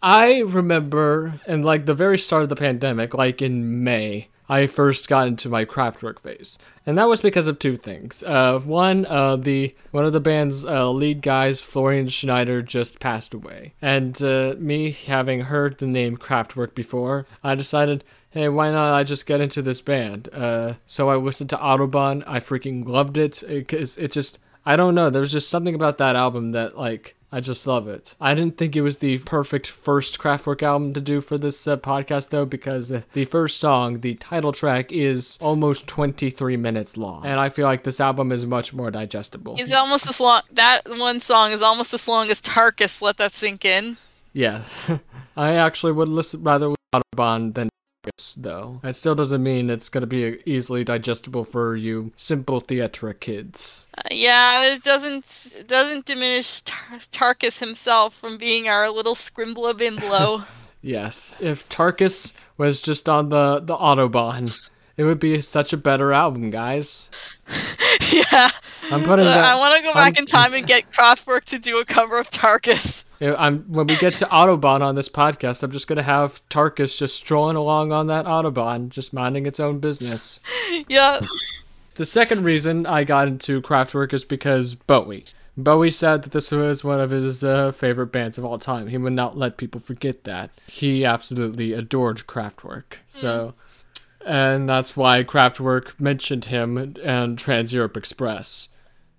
I 0.03 0.39
remember 0.39 1.39
in 1.47 1.63
like 1.63 1.85
the 1.85 1.93
very 1.93 2.19
start 2.19 2.45
of 2.45 2.49
the 2.49 2.57
pandemic, 2.57 3.13
like 3.13 3.43
in 3.43 3.85
May, 3.85 4.29
I 4.49 4.67
first 4.67 5.07
got 5.07 5.29
into 5.29 5.51
my 5.51 5.67
Kraftwerk 5.67 6.19
phase, 6.19 6.59
and 6.87 6.97
that 6.97 7.09
was 7.09 7.21
because 7.21 7.47
of 7.47 7.59
two 7.59 7.77
things. 7.77 8.23
Uh, 8.23 8.59
one, 8.59 9.05
uh, 9.05 9.37
the 9.37 9.75
one 9.91 10.07
of 10.07 10.15
the 10.15 10.21
band's 10.21 10.65
uh, 10.65 10.91
lead 10.91 11.21
guys, 11.21 11.63
Florian 11.63 12.09
Schneider, 12.09 12.63
just 12.63 13.01
passed 13.01 13.35
away, 13.35 13.75
and 13.83 14.21
uh, 14.23 14.55
me 14.59 14.93
having 14.93 15.43
heard 15.43 15.77
the 15.77 15.87
name 15.87 16.17
Kraftwerk 16.17 16.75
before, 16.75 17.27
I 17.45 17.55
decided. 17.55 18.03
Hey, 18.33 18.49
why 18.49 18.71
not 18.71 18.95
I 18.95 19.05
just 19.05 19.27
get 19.27 19.43
into 19.43 19.61
this 19.61 19.83
band? 19.83 20.31
Uh, 20.33 20.75
so 20.87 21.11
I 21.11 21.17
listened 21.17 21.51
to 21.51 21.57
Autobahn. 21.59 22.25
I 22.27 22.41
freaking 22.41 22.87
loved 22.87 23.19
it. 23.19 23.43
It, 23.43 23.71
it 23.73 24.11
just, 24.11 24.39
I 24.65 24.75
don't 24.75 24.95
know. 24.95 25.11
There 25.11 25.21
was 25.21 25.33
just 25.33 25.51
something 25.51 25.75
about 25.75 25.99
that 25.99 26.17
album 26.17 26.53
that, 26.53 26.77
like, 26.77 27.15
I 27.31 27.41
just 27.41 27.67
love 27.67 27.89
it. 27.89 28.15
I 28.19 28.35
didn't 28.35 28.57
think 28.57 28.75
it 28.75 28.81
was 28.81 28.99
the 28.99 29.19
perfect 29.19 29.67
first 29.67 30.19
Kraftwerk 30.19 30.63
album 30.63 30.95
to 30.95 31.01
do 31.03 31.21
for 31.21 31.37
this 31.37 31.67
uh, 31.67 31.77
podcast, 31.77 32.31
though, 32.31 32.47
because 32.47 32.91
the 33.13 33.25
first 33.27 33.59
song, 33.59 34.01
the 34.01 34.15
title 34.15 34.53
track, 34.53 34.91
is 34.91 35.37
almost 35.43 35.87
23 35.87 36.57
minutes 36.57 36.97
long. 36.97 37.27
And 37.27 37.39
I 37.39 37.51
feel 37.51 37.67
like 37.67 37.85
this 37.85 38.01
album 38.01 38.33
is 38.33 38.47
much 38.47 38.73
more 38.73 38.91
digestible. 38.91 39.57
It's 39.59 39.75
almost 39.75 40.09
as 40.09 40.21
long. 40.21 40.41
That 40.53 40.89
one 40.89 41.21
song 41.21 41.53
is 41.53 41.61
almost 41.61 41.93
as 41.93 42.09
long 42.09 42.31
as 42.31 42.41
Tarkus. 42.41 43.03
Let 43.03 43.19
that 43.19 43.33
sink 43.33 43.67
in. 43.67 43.99
Yeah. 44.33 44.63
I 45.37 45.53
actually 45.53 45.93
would 45.93 46.09
listen 46.09 46.43
rather 46.43 46.71
with 46.71 46.79
Autobahn 46.95 47.53
than 47.53 47.69
though. 48.37 48.81
That 48.83 48.97
still 48.97 49.15
doesn't 49.15 49.43
mean 49.43 49.71
it's 49.71 49.89
going 49.89 50.03
to 50.03 50.07
be 50.07 50.39
easily 50.45 50.85
digestible 50.85 51.45
for 51.45 51.77
you 51.77 52.13
simple 52.17 52.61
theatre 52.61 53.13
kids. 53.13 53.87
Uh, 53.97 54.03
yeah, 54.11 54.65
it 54.65 54.83
doesn't 54.83 55.49
it 55.57 55.69
doesn't 55.69 56.07
diminish 56.07 56.61
Tar- 56.63 56.99
Tarkus 57.35 57.61
himself 57.61 58.15
from 58.15 58.39
being 58.39 58.69
our 58.69 58.91
little 58.91 59.15
scrimbla 59.15 59.75
bimblo. 59.75 60.45
Yes. 60.85 61.33
If 61.39 61.69
Tarkus 61.69 62.33
was 62.59 62.83
just 62.83 63.09
on 63.09 63.29
the, 63.29 63.61
the 63.61 63.77
Autobahn, 63.77 64.69
it 64.97 65.05
would 65.05 65.21
be 65.21 65.41
such 65.41 65.73
a 65.73 65.77
better 65.77 66.13
album, 66.13 66.51
guys. 66.51 67.09
yeah. 68.13 68.51
I'm 68.91 69.05
putting 69.05 69.27
Uh, 69.29 69.31
that. 69.31 69.45
I 69.45 69.57
want 69.57 69.77
to 69.77 69.83
go 69.85 69.91
I'm- 69.91 69.95
back 70.13 70.19
in 70.19 70.27
time 70.27 70.55
and 70.55 70.67
get 70.67 70.91
Kraftwerk 70.91 71.45
to 71.45 71.61
do 71.61 71.79
a 71.79 71.85
cover 71.85 72.19
of 72.19 72.31
Tarkus. 72.31 73.02
Yeah, 73.23 73.37
I'm 73.39 73.61
when 73.69 73.87
we 73.87 73.97
get 73.99 74.17
to 74.17 74.25
Autobahn 74.27 74.81
on 74.81 74.97
this 74.97 75.09
podcast, 75.09 75.63
I'm 75.63 75.71
just 75.71 75.87
gonna 75.87 76.03
have 76.03 76.43
Tarkus 76.49 76.99
just 76.99 77.15
strolling 77.15 77.55
along 77.55 77.93
on 77.93 78.09
that 78.09 78.25
Autobahn, 78.25 78.89
just 78.89 79.13
minding 79.13 79.47
its 79.47 79.61
own 79.61 79.79
business. 79.79 80.41
yeah. 80.89 81.21
The 81.95 82.05
second 82.05 82.43
reason 82.43 82.85
I 82.85 83.05
got 83.05 83.29
into 83.29 83.63
Kraftwerk 83.63 84.13
is 84.13 84.25
because 84.25 84.75
Bowie. 84.75 85.25
Bowie 85.57 85.93
said 85.93 86.25
that 86.25 86.33
this 86.33 86.51
was 86.51 86.83
one 86.83 86.99
of 86.99 87.11
his 87.11 87.45
uh, 87.45 87.71
favorite 87.71 88.09
bands 88.09 88.39
of 88.39 88.45
all 88.45 88.59
time. 88.59 88.89
He 88.89 88.99
would 88.99 89.13
not 89.13 89.39
let 89.39 89.57
people 89.57 89.81
forget 89.81 90.25
that. 90.25 90.51
He 90.67 91.05
absolutely 91.05 91.75
adored 91.75 92.27
Kraftwerk. 92.27 92.95
So, 93.07 93.55
and 94.27 94.69
that's 94.69 94.97
why 94.97 95.23
Kraftwerk 95.23 95.93
mentioned 96.01 96.47
him 96.47 96.97
and 97.05 97.39
Trans 97.39 97.73
Europe 97.73 97.97
Express. 97.97 98.69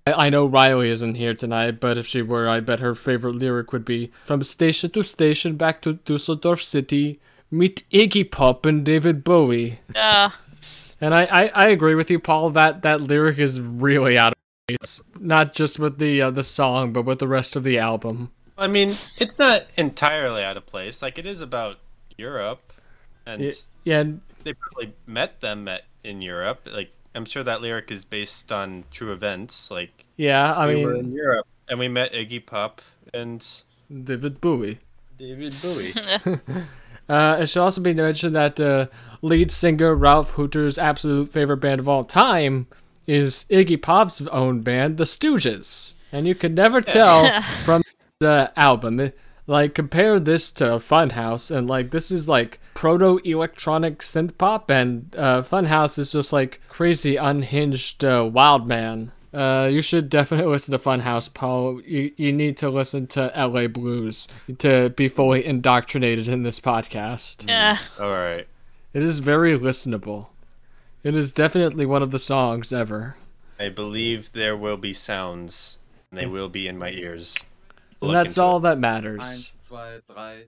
I 0.07 0.13
I 0.27 0.29
know 0.29 0.45
Riley 0.45 0.89
isn't 0.89 1.15
here 1.15 1.33
tonight, 1.33 1.79
but 1.79 1.98
if 1.98 2.05
she 2.07 2.22
were, 2.22 2.48
I 2.48 2.60
bet 2.60 2.79
her 2.79 2.95
favorite 2.95 3.36
lyric 3.36 3.72
would 3.72 3.86
be 3.86 4.12
From 4.24 4.43
station 4.43 4.91
to 4.91 5.03
station 5.03 5.55
back 5.55 5.81
to 5.83 5.93
Dusseldorf 5.93 6.63
City, 6.63 7.19
meet 7.51 7.83
Iggy 7.91 8.29
Pop 8.29 8.65
and 8.65 8.86
David 8.86 9.24
Bowie. 9.24 9.79
Yeah. 9.95 10.31
And 11.01 11.13
I, 11.13 11.24
I, 11.25 11.45
I 11.48 11.67
agree 11.67 11.95
with 11.95 12.10
you, 12.10 12.19
Paul. 12.19 12.50
That 12.51 12.81
that 12.83 13.01
lyric 13.01 13.38
is 13.38 13.60
really 13.60 14.17
out 14.17 14.33
of 14.33 14.38
place. 14.79 15.01
Not 15.19 15.53
just 15.53 15.79
with 15.79 15.98
the 16.00 16.22
uh, 16.22 16.31
the 16.31 16.43
song, 16.43 16.93
but 16.93 17.03
with 17.05 17.19
the 17.19 17.27
rest 17.27 17.55
of 17.55 17.63
the 17.63 17.77
album. 17.79 18.31
I 18.57 18.67
mean, 18.67 18.89
it's 18.89 19.39
not 19.39 19.63
entirely 19.77 20.43
out 20.43 20.57
of 20.57 20.65
place. 20.65 21.01
Like 21.01 21.17
it 21.17 21.25
is 21.25 21.41
about 21.41 21.77
Europe, 22.17 22.72
and 23.25 23.41
Y- 23.41 23.51
Yeah, 23.83 24.00
and- 24.01 24.22
they 24.43 24.53
probably 24.53 24.93
met 25.07 25.39
them 25.41 25.67
at 25.69 25.83
in 26.03 26.22
Europe. 26.22 26.67
Like 26.72 26.91
I'm 27.15 27.25
sure 27.25 27.43
that 27.43 27.62
lyric 27.62 27.91
is 27.91 28.05
based 28.05 28.51
on 28.51 28.84
true 28.91 29.12
events. 29.12 29.70
Like 29.72 30.05
yeah. 30.17 30.53
I 30.55 30.67
mean 30.67 30.77
we 30.77 30.86
were 30.86 30.96
in 30.96 31.12
Europe 31.12 31.48
and 31.70 31.79
we 31.79 31.88
met 31.88 32.13
Iggy 32.13 32.46
Pop 32.46 32.82
and 33.13 33.46
David 34.03 34.41
Bowie. 34.41 34.79
David 35.17 35.55
Bowie. 35.62 36.39
Uh, 37.10 37.38
it 37.41 37.48
should 37.48 37.62
also 37.62 37.82
be 37.82 37.93
mentioned 37.93 38.36
that 38.36 38.60
uh, 38.60 38.88
lead 39.22 39.51
singer 39.51 39.96
Ralf 39.96 40.34
Hütter's 40.36 40.77
absolute 40.77 41.32
favorite 41.32 41.58
band 41.58 41.79
of 41.79 41.89
all 41.89 42.03
time 42.03 42.67
is 43.05 43.46
Iggy 43.50 43.82
Pop's 43.82 44.22
own 44.27 44.62
band, 44.62 44.98
The 44.98 45.03
Stooges, 45.03 45.93
and 46.12 46.25
you 46.27 46.36
could 46.36 46.55
never 46.55 46.82
tell 46.82 47.41
from 47.65 47.84
the 48.20 48.51
album. 48.55 49.12
Like 49.45 49.75
compare 49.75 50.19
this 50.19 50.51
to 50.53 50.63
Funhouse, 50.79 51.53
and 51.55 51.67
like 51.67 51.91
this 51.91 52.12
is 52.12 52.29
like 52.29 52.59
proto 52.73 53.17
electronic 53.25 54.00
synth 54.00 54.38
pop, 54.38 54.71
and 54.71 55.13
uh, 55.17 55.41
Funhouse 55.41 56.00
is 56.00 56.13
just 56.13 56.31
like 56.31 56.62
crazy 56.69 57.17
unhinged 57.17 58.05
uh, 58.05 58.29
wild 58.31 58.67
man. 58.67 59.12
Uh, 59.33 59.67
you 59.71 59.81
should 59.81 60.09
definitely 60.09 60.51
listen 60.51 60.71
to 60.71 60.77
Funhouse, 60.77 61.33
Paul. 61.33 61.81
You, 61.81 62.12
you 62.17 62.31
need 62.31 62.55
to 62.57 62.69
listen 62.69 63.07
to 63.07 63.31
LA 63.35 63.67
Blues 63.67 64.27
to 64.59 64.91
be 64.91 65.09
fully 65.09 65.43
indoctrinated 65.43 66.27
in 66.27 66.43
this 66.43 66.59
podcast. 66.59 67.45
Yeah. 67.53 67.77
All 68.00 68.12
right. 68.12 68.47
It 68.93 69.01
is 69.01 69.19
very 69.19 69.57
listenable. 69.57 70.27
It 71.03 71.15
is 71.15 71.33
definitely 71.33 71.85
one 71.85 72.03
of 72.03 72.12
the 72.12 72.19
songs 72.19 72.71
ever. 72.71 73.17
I 73.59 73.69
believe 73.69 74.31
there 74.33 74.55
will 74.55 74.77
be 74.77 74.93
sounds, 74.93 75.77
and 76.12 76.19
they 76.19 76.27
will 76.27 76.50
be 76.50 76.67
in 76.67 76.77
my 76.77 76.91
ears. 76.91 77.38
And 78.03 78.12
Look 78.12 78.25
that's 78.25 78.38
all 78.38 78.57
it. 78.57 78.63
that 78.63 78.79
matters. 78.79 79.22
Eins, 79.22 79.67
zwei, 79.67 80.00
drei, 80.12 80.48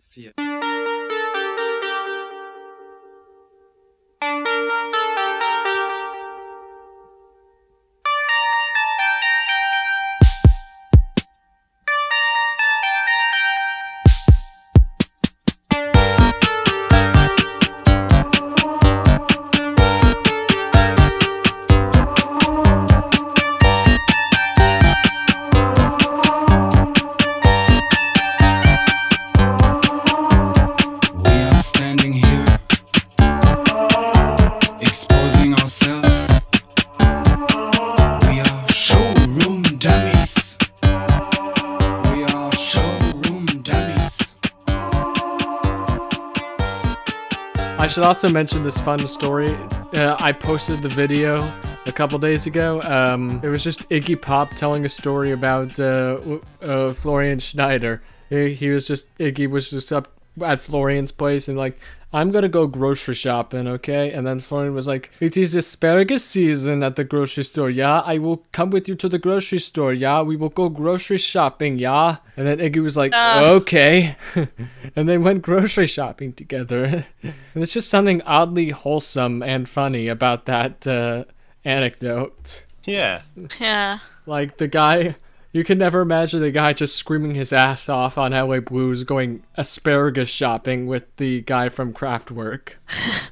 also 48.05 48.29
mention 48.29 48.63
this 48.63 48.79
fun 48.79 48.99
story. 49.07 49.49
Uh, 49.95 50.15
I 50.19 50.31
posted 50.31 50.83
the 50.83 50.89
video 50.89 51.41
a 51.87 51.91
couple 51.91 52.19
days 52.19 52.45
ago. 52.45 52.79
Um, 52.83 53.41
it 53.43 53.47
was 53.47 53.63
just 53.63 53.89
Iggy 53.89 54.21
Pop 54.21 54.51
telling 54.51 54.85
a 54.85 54.89
story 54.89 55.31
about 55.31 55.79
uh, 55.79 56.19
uh, 56.61 56.93
Florian 56.93 57.39
Schneider. 57.39 58.03
He, 58.29 58.53
he 58.53 58.69
was 58.69 58.85
just 58.85 59.13
Iggy 59.17 59.49
was 59.49 59.71
just 59.71 59.91
up 59.91 60.09
at 60.43 60.59
Florian's 60.59 61.11
place 61.11 61.47
and 61.47 61.57
like 61.57 61.79
I'm 62.15 62.31
gonna 62.31 62.47
go 62.47 62.65
grocery 62.65 63.13
shopping, 63.13 63.67
okay? 63.67 64.11
And 64.13 64.25
then 64.25 64.39
Florian 64.39 64.73
was 64.73 64.87
like, 64.87 65.11
"It 65.19 65.35
is 65.35 65.53
asparagus 65.53 66.23
season 66.23 66.81
at 66.81 66.95
the 66.95 67.03
grocery 67.03 67.43
store. 67.43 67.69
Yeah, 67.69 67.99
I 67.99 68.19
will 68.19 68.45
come 68.53 68.69
with 68.69 68.87
you 68.87 68.95
to 68.95 69.09
the 69.09 69.19
grocery 69.19 69.59
store. 69.59 69.91
Yeah, 69.91 70.21
we 70.21 70.37
will 70.37 70.47
go 70.47 70.69
grocery 70.69 71.17
shopping. 71.17 71.77
Yeah." 71.77 72.17
And 72.37 72.47
then 72.47 72.59
Iggy 72.59 72.81
was 72.81 72.95
like, 72.95 73.11
Ugh. 73.13 73.43
"Okay," 73.61 74.15
and 74.95 75.09
they 75.09 75.17
went 75.17 75.41
grocery 75.41 75.87
shopping 75.87 76.31
together. 76.31 77.05
and 77.21 77.33
it's 77.55 77.73
just 77.73 77.89
something 77.89 78.21
oddly 78.21 78.69
wholesome 78.69 79.43
and 79.43 79.67
funny 79.67 80.07
about 80.07 80.45
that 80.45 80.87
uh, 80.87 81.25
anecdote. 81.65 82.63
Yeah. 82.85 83.23
Yeah. 83.59 83.99
Like 84.25 84.55
the 84.55 84.69
guy, 84.69 85.15
you 85.55 85.63
can 85.63 85.77
never 85.77 86.01
imagine 86.01 86.41
the 86.41 86.51
guy 86.51 86.73
just 86.73 86.97
screaming 86.97 87.33
his 87.33 87.53
ass 87.53 87.87
off 87.87 88.17
on 88.17 88.33
LA 88.33 88.59
Blues 88.59 89.05
going 89.05 89.41
asparagus 89.55 90.29
shopping 90.29 90.85
with 90.85 91.05
the 91.15 91.43
guy 91.43 91.69
from 91.69 91.93
Kraftwerk. 91.93 92.73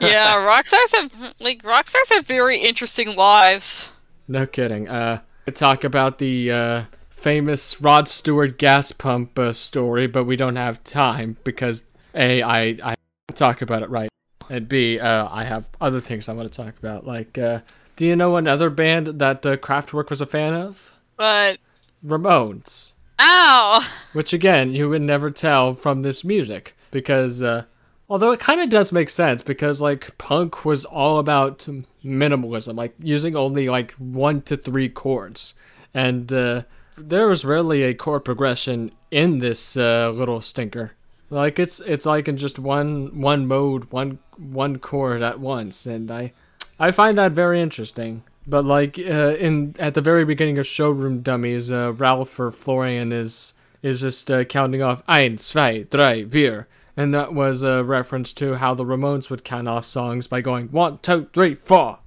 Yeah. 0.00 0.34
rock 0.42 0.66
stars 0.66 0.92
have 0.92 1.34
like 1.38 1.62
rock 1.62 1.86
stars 1.86 2.08
have 2.10 2.26
very 2.26 2.58
interesting 2.58 3.14
lives. 3.14 3.92
No 4.26 4.44
kidding. 4.44 4.88
Uh, 4.88 5.20
talk 5.54 5.84
about 5.84 6.18
the 6.18 6.50
uh, 6.50 6.84
famous 7.10 7.80
Rod 7.80 8.08
Stewart 8.08 8.58
gas 8.58 8.90
pump 8.90 9.38
uh, 9.38 9.52
story, 9.52 10.08
but 10.08 10.24
we 10.24 10.34
don't 10.34 10.56
have 10.56 10.82
time 10.82 11.36
because 11.44 11.84
a 12.12 12.42
I 12.42 12.78
I 12.82 12.94
talk 13.34 13.62
about 13.62 13.82
it 13.82 13.90
right, 13.90 14.10
and 14.50 14.68
b 14.68 14.98
uh, 14.98 15.28
I 15.30 15.44
have 15.44 15.68
other 15.80 16.00
things 16.00 16.28
I 16.28 16.32
want 16.32 16.52
to 16.52 16.62
talk 16.64 16.76
about. 16.76 17.06
Like, 17.06 17.38
uh, 17.38 17.60
do 17.94 18.04
you 18.04 18.16
know 18.16 18.36
another 18.36 18.70
band 18.70 19.20
that 19.20 19.46
uh, 19.46 19.58
Kraftwerk 19.58 20.10
was 20.10 20.20
a 20.20 20.26
fan 20.26 20.54
of? 20.54 20.97
But 21.18 21.58
Ramones. 22.04 22.92
ow. 23.18 23.86
which 24.12 24.32
again 24.32 24.72
you 24.72 24.88
would 24.88 25.02
never 25.02 25.30
tell 25.30 25.74
from 25.74 26.02
this 26.02 26.24
music 26.24 26.74
because 26.90 27.42
uh, 27.42 27.64
although 28.08 28.30
it 28.30 28.40
kind 28.40 28.60
of 28.60 28.70
does 28.70 28.92
make 28.92 29.10
sense 29.10 29.42
because 29.42 29.80
like 29.80 30.16
punk 30.16 30.64
was 30.64 30.84
all 30.84 31.18
about 31.18 31.66
minimalism 32.04 32.76
like 32.76 32.94
using 33.00 33.34
only 33.34 33.68
like 33.68 33.92
one 33.94 34.40
to 34.42 34.56
three 34.56 34.88
chords 34.88 35.54
and 35.92 36.32
uh, 36.32 36.62
there 36.96 37.26
was 37.26 37.44
rarely 37.44 37.82
a 37.82 37.94
chord 37.94 38.24
progression 38.24 38.92
in 39.10 39.40
this 39.40 39.76
uh, 39.76 40.10
little 40.14 40.40
stinker 40.40 40.92
like 41.30 41.58
it's 41.58 41.80
it's 41.80 42.06
like 42.06 42.28
in 42.28 42.36
just 42.36 42.60
one 42.60 43.20
one 43.20 43.46
mode 43.46 43.90
one 43.90 44.20
one 44.36 44.78
chord 44.78 45.20
at 45.20 45.40
once 45.40 45.84
and 45.84 46.10
i 46.10 46.32
I 46.80 46.92
find 46.92 47.18
that 47.18 47.32
very 47.32 47.60
interesting. 47.60 48.22
But 48.48 48.64
like 48.64 48.98
uh, 48.98 49.36
in 49.38 49.76
at 49.78 49.92
the 49.92 50.00
very 50.00 50.24
beginning 50.24 50.58
of 50.58 50.66
Showroom 50.66 51.20
Dummies, 51.20 51.70
uh, 51.70 51.92
Ralph 51.92 52.40
or 52.40 52.50
Florian 52.50 53.12
is 53.12 53.52
is 53.82 54.00
just 54.00 54.30
uh, 54.30 54.44
counting 54.44 54.80
off 54.82 55.02
ein, 55.06 55.36
zwei, 55.36 55.82
drei, 55.82 56.24
vier, 56.24 56.66
and 56.96 57.12
that 57.12 57.34
was 57.34 57.62
a 57.62 57.84
reference 57.84 58.32
to 58.34 58.54
how 58.54 58.74
the 58.74 58.84
Ramones 58.84 59.28
would 59.28 59.44
count 59.44 59.68
off 59.68 59.84
songs 59.84 60.26
by 60.26 60.40
going 60.40 60.68
one, 60.68 60.98
two, 60.98 61.28
three, 61.34 61.54
four. 61.54 61.98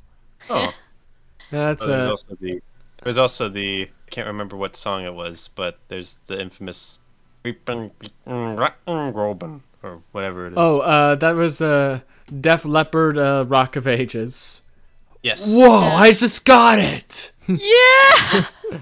Oh. 0.50 0.74
That's 1.51 1.83
Oh, 1.83 1.88
there's 1.88 2.05
uh, 2.05 2.10
also 2.10 2.38
the 2.39 2.62
there's 3.03 3.17
also 3.17 3.48
the 3.50 3.89
I 4.07 4.10
can't 4.10 4.27
remember 4.27 4.55
what 4.55 4.75
song 4.75 5.03
it 5.03 5.13
was, 5.13 5.50
but 5.55 5.77
there's 5.89 6.15
the 6.25 6.41
infamous 6.41 6.98
Creepin' 7.43 7.91
Rotten 8.25 9.13
Groben 9.13 9.62
or 9.83 10.01
whatever 10.12 10.48
it 10.48 10.53
is. 10.53 10.57
oh, 10.57 10.79
uh, 10.79 11.15
that 11.15 11.36
was 11.36 11.62
uh, 11.62 12.00
Def 12.39 12.65
Leppard, 12.65 13.17
uh, 13.17 13.45
Rock 13.48 13.75
of 13.75 13.88
Ages. 13.88 14.62
Yes. 15.24 15.54
Whoa! 15.54 15.80
I 15.80 16.13
just 16.13 16.46
got 16.46 16.80
it. 16.80 17.32
Yeah. 17.48 18.46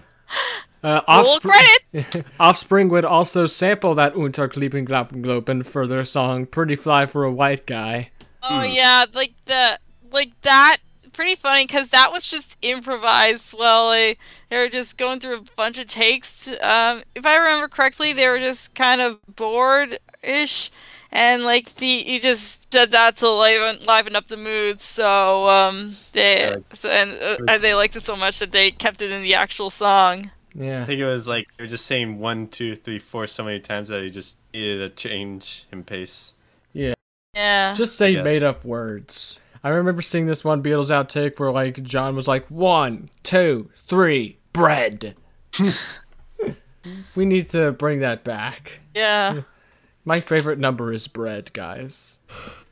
Uh, 0.81 1.01
Roll 1.09 1.27
Offspring, 1.27 1.53
credits. 1.91 2.29
Offspring 2.39 2.89
would 2.89 3.03
also 3.03 3.45
sample 3.45 3.95
that 3.95 4.13
Unterklippen 4.13 4.87
Globen 4.87 5.65
for 5.65 5.85
their 5.85 6.05
song 6.05 6.45
"Pretty 6.45 6.77
Fly 6.77 7.05
for 7.05 7.25
a 7.25 7.31
White 7.31 7.65
Guy." 7.65 8.11
Oh 8.43 8.63
yeah, 8.63 9.05
like 9.13 9.33
the 9.45 9.77
like 10.11 10.39
that. 10.41 10.77
Pretty 11.11 11.35
funny 11.35 11.65
because 11.65 11.89
that 11.89 12.13
was 12.13 12.23
just 12.23 12.55
improvised. 12.61 13.53
Well, 13.57 13.91
they, 13.91 14.15
they 14.49 14.57
were 14.57 14.69
just 14.69 14.97
going 14.97 15.19
through 15.19 15.39
a 15.39 15.43
bunch 15.57 15.77
of 15.77 15.87
takes. 15.87 16.47
Um, 16.61 17.03
if 17.13 17.25
I 17.25 17.35
remember 17.35 17.67
correctly, 17.67 18.13
they 18.13 18.29
were 18.29 18.39
just 18.39 18.73
kind 18.73 19.01
of 19.01 19.19
bored-ish, 19.35 20.71
and 21.11 21.43
like 21.43 21.75
the 21.75 21.85
you 21.85 22.19
just 22.19 22.69
did 22.69 22.91
that 22.91 23.17
to 23.17 23.29
liven 23.29 23.83
liven 23.85 24.15
up 24.15 24.27
the 24.27 24.37
mood. 24.37 24.79
So 24.79 25.49
um, 25.49 25.93
they 26.11 26.55
so, 26.73 26.89
and 26.89 27.11
uh, 27.11 27.37
and 27.47 27.63
they 27.63 27.73
liked 27.73 27.95
it 27.95 28.03
so 28.03 28.15
much 28.15 28.39
that 28.39 28.51
they 28.51 28.71
kept 28.71 29.01
it 29.01 29.11
in 29.11 29.21
the 29.21 29.35
actual 29.35 29.69
song. 29.69 30.31
Yeah. 30.53 30.81
I 30.81 30.85
think 30.85 30.99
it 30.99 31.05
was 31.05 31.27
like 31.27 31.47
they 31.57 31.63
were 31.63 31.69
just 31.69 31.85
saying 31.85 32.19
one, 32.19 32.47
two, 32.47 32.75
three, 32.75 32.99
four 32.99 33.27
so 33.27 33.43
many 33.43 33.59
times 33.59 33.87
that 33.89 34.03
he 34.03 34.09
just 34.09 34.37
needed 34.53 34.81
a 34.81 34.89
change 34.89 35.65
in 35.71 35.83
pace. 35.83 36.33
Yeah. 36.73 36.93
Yeah. 37.35 37.73
Just 37.73 37.97
say 37.97 38.21
made 38.21 38.43
up 38.43 38.65
words. 38.65 39.41
I 39.63 39.69
remember 39.69 40.01
seeing 40.01 40.25
this 40.25 40.43
one 40.43 40.63
Beatles 40.63 40.89
outtake 40.89 41.39
where 41.39 41.51
like 41.51 41.83
John 41.83 42.15
was 42.15 42.27
like 42.27 42.45
one, 42.47 43.09
two, 43.23 43.69
three, 43.87 44.37
bread. 44.53 45.15
we 47.15 47.25
need 47.25 47.49
to 47.51 47.71
bring 47.73 47.99
that 47.99 48.23
back. 48.23 48.79
yeah. 48.95 49.41
My 50.05 50.19
favorite 50.19 50.59
number 50.59 50.91
is 50.93 51.07
bread, 51.07 51.51
guys. 51.53 52.19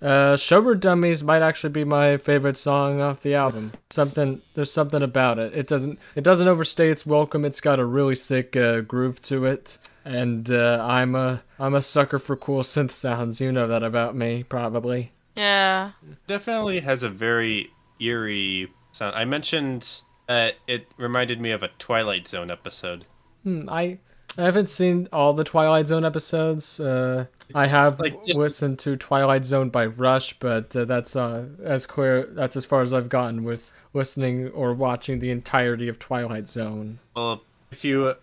Uh, 0.01 0.37
Showroom 0.37 0.79
Dummies 0.79 1.23
might 1.23 1.41
actually 1.41 1.71
be 1.71 1.83
my 1.83 2.17
favorite 2.17 2.57
song 2.57 3.01
off 3.01 3.21
the 3.21 3.35
album. 3.35 3.73
Something 3.89 4.41
there's 4.53 4.71
something 4.71 5.01
about 5.01 5.37
it. 5.37 5.53
It 5.53 5.67
doesn't 5.67 5.99
it 6.15 6.23
doesn't 6.23 6.47
overstay 6.47 6.89
its 6.89 7.05
welcome. 7.05 7.45
It's 7.45 7.61
got 7.61 7.79
a 7.79 7.85
really 7.85 8.15
sick 8.15 8.55
uh, 8.55 8.81
groove 8.81 9.21
to 9.23 9.45
it, 9.45 9.77
and 10.05 10.49
uh, 10.49 10.85
I'm 10.87 11.15
a 11.15 11.43
I'm 11.59 11.75
a 11.75 11.81
sucker 11.81 12.19
for 12.19 12.35
cool 12.35 12.61
synth 12.61 12.91
sounds. 12.91 13.41
You 13.41 13.51
know 13.51 13.67
that 13.67 13.83
about 13.83 14.15
me, 14.15 14.43
probably. 14.43 15.11
Yeah. 15.35 15.91
Definitely 16.25 16.79
has 16.79 17.03
a 17.03 17.09
very 17.09 17.69
eerie 17.99 18.71
sound. 18.91 19.15
I 19.15 19.25
mentioned 19.25 20.01
that 20.27 20.55
it 20.67 20.87
reminded 20.97 21.39
me 21.39 21.51
of 21.51 21.63
a 21.63 21.69
Twilight 21.79 22.27
Zone 22.27 22.49
episode. 22.51 23.05
Hmm, 23.43 23.69
I 23.69 23.99
I 24.37 24.43
haven't 24.43 24.69
seen 24.69 25.07
all 25.11 25.33
the 25.33 25.43
Twilight 25.43 25.87
Zone 25.87 26.05
episodes. 26.05 26.79
Uh, 26.79 27.25
I 27.55 27.65
have 27.67 27.99
like, 27.99 28.23
just- 28.23 28.39
listened 28.39 28.79
to 28.79 28.95
Twilight 28.95 29.43
Zone 29.43 29.69
by 29.69 29.87
Rush, 29.87 30.37
but 30.39 30.75
uh, 30.75 30.85
that's 30.85 31.15
uh, 31.15 31.45
as 31.63 31.85
clear. 31.85 32.27
That's 32.27 32.55
as 32.55 32.65
far 32.65 32.81
as 32.81 32.93
I've 32.93 33.09
gotten 33.09 33.43
with 33.43 33.71
listening 33.93 34.49
or 34.49 34.73
watching 34.73 35.19
the 35.19 35.31
entirety 35.31 35.87
of 35.87 35.97
Twilight 35.97 36.47
Zone. 36.47 36.99
Well, 37.15 37.41
if 37.71 37.83
you 37.83 38.13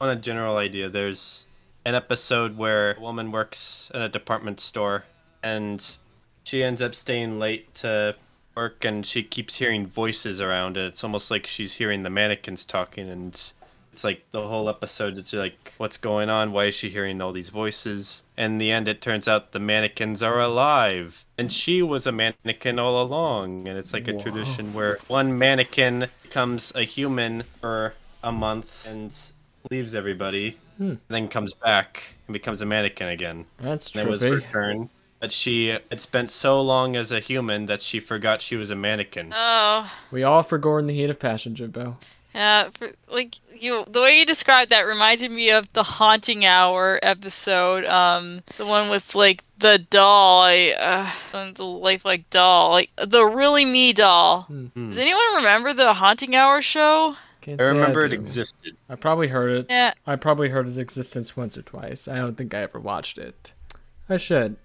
want 0.00 0.18
a 0.18 0.20
general 0.20 0.56
idea, 0.56 0.88
there's 0.88 1.46
an 1.84 1.94
episode 1.94 2.56
where 2.56 2.94
a 2.94 3.00
woman 3.00 3.30
works 3.30 3.90
in 3.94 4.02
a 4.02 4.08
department 4.08 4.60
store 4.60 5.04
and 5.42 5.98
she 6.44 6.62
ends 6.62 6.82
up 6.82 6.94
staying 6.94 7.38
late 7.38 7.72
to 7.76 8.16
work 8.56 8.84
and 8.84 9.06
she 9.06 9.22
keeps 9.22 9.56
hearing 9.56 9.86
voices 9.86 10.40
around 10.40 10.76
it. 10.76 10.84
It's 10.84 11.04
almost 11.04 11.30
like 11.30 11.46
she's 11.46 11.74
hearing 11.74 12.02
the 12.02 12.10
mannequins 12.10 12.66
talking 12.66 13.08
and 13.08 13.52
it's 13.92 14.04
like 14.04 14.24
the 14.30 14.46
whole 14.46 14.68
episode 14.68 15.16
is 15.18 15.32
like 15.32 15.74
what's 15.78 15.96
going 15.96 16.28
on? 16.30 16.52
Why 16.52 16.66
is 16.66 16.74
she 16.74 16.90
hearing 16.90 17.20
all 17.20 17.32
these 17.32 17.48
voices? 17.50 18.22
In 18.38 18.58
the 18.58 18.70
end 18.70 18.88
it 18.88 19.00
turns 19.00 19.26
out 19.28 19.52
the 19.52 19.58
mannequins 19.58 20.22
are 20.22 20.40
alive 20.40 21.24
and 21.38 21.50
she 21.50 21.82
was 21.82 22.06
a 22.06 22.12
mannequin 22.12 22.78
all 22.78 23.02
along 23.02 23.66
and 23.68 23.76
it's 23.78 23.92
like 23.92 24.08
a 24.08 24.20
tradition 24.20 24.72
where 24.74 24.98
one 25.08 25.36
mannequin 25.36 26.06
becomes 26.22 26.72
a 26.74 26.82
human 26.84 27.42
for 27.60 27.94
a 28.22 28.30
month 28.32 28.86
and 28.86 29.16
leaves 29.70 29.94
everybody 29.94 30.56
and 30.78 30.98
then 31.08 31.28
comes 31.28 31.52
back 31.52 32.14
and 32.26 32.32
becomes 32.32 32.62
a 32.62 32.66
mannequin 32.66 33.08
again. 33.08 33.44
That's 33.60 33.90
true. 33.90 34.00
it 34.02 34.08
was 34.08 34.22
her 34.22 34.40
turn. 34.40 34.88
But 35.20 35.30
she 35.30 35.66
had 35.90 36.00
spent 36.00 36.30
so 36.30 36.62
long 36.62 36.96
as 36.96 37.12
a 37.12 37.20
human 37.20 37.66
that 37.66 37.82
she 37.82 38.00
forgot 38.00 38.40
she 38.40 38.56
was 38.56 38.70
a 38.70 38.74
mannequin. 38.76 39.34
Oh, 39.36 39.92
We 40.10 40.22
all 40.22 40.42
forgot 40.42 40.78
in 40.78 40.86
the 40.86 40.94
heat 40.94 41.10
of 41.10 41.18
passion, 41.20 41.54
Jimbo. 41.54 41.98
Yeah. 42.34 42.70
For, 42.70 42.90
like 43.10 43.36
you, 43.58 43.84
the 43.88 44.00
way 44.00 44.18
you 44.18 44.26
described 44.26 44.70
that 44.70 44.82
reminded 44.82 45.30
me 45.30 45.50
of 45.50 45.72
the 45.72 45.82
Haunting 45.82 46.44
Hour 46.44 46.98
episode. 47.02 47.84
Um, 47.84 48.42
the 48.56 48.66
one 48.66 48.90
with 48.90 49.14
like 49.14 49.42
the 49.58 49.78
doll, 49.78 50.42
I, 50.42 50.74
uh, 51.32 51.52
the 51.54 51.64
lifelike 51.64 52.28
doll, 52.30 52.70
like 52.70 52.90
the 52.96 53.24
really 53.24 53.64
me 53.64 53.92
doll. 53.92 54.46
Does 54.74 54.98
anyone 54.98 55.34
remember 55.36 55.72
the 55.72 55.94
Haunting 55.94 56.34
Hour 56.34 56.62
show? 56.62 57.16
Can't 57.40 57.60
I 57.60 57.64
say 57.64 57.68
remember 57.70 58.04
it 58.04 58.12
existed. 58.12 58.76
I 58.88 58.96
probably 58.96 59.28
heard 59.28 59.50
it. 59.50 59.66
Yeah. 59.70 59.94
I 60.06 60.16
probably 60.16 60.50
heard 60.50 60.66
its 60.66 60.76
existence 60.76 61.36
once 61.36 61.56
or 61.56 61.62
twice. 61.62 62.06
I 62.06 62.16
don't 62.16 62.36
think 62.36 62.52
I 62.54 62.60
ever 62.60 62.78
watched 62.78 63.16
it. 63.18 63.54
I 64.08 64.18
should. 64.18 64.56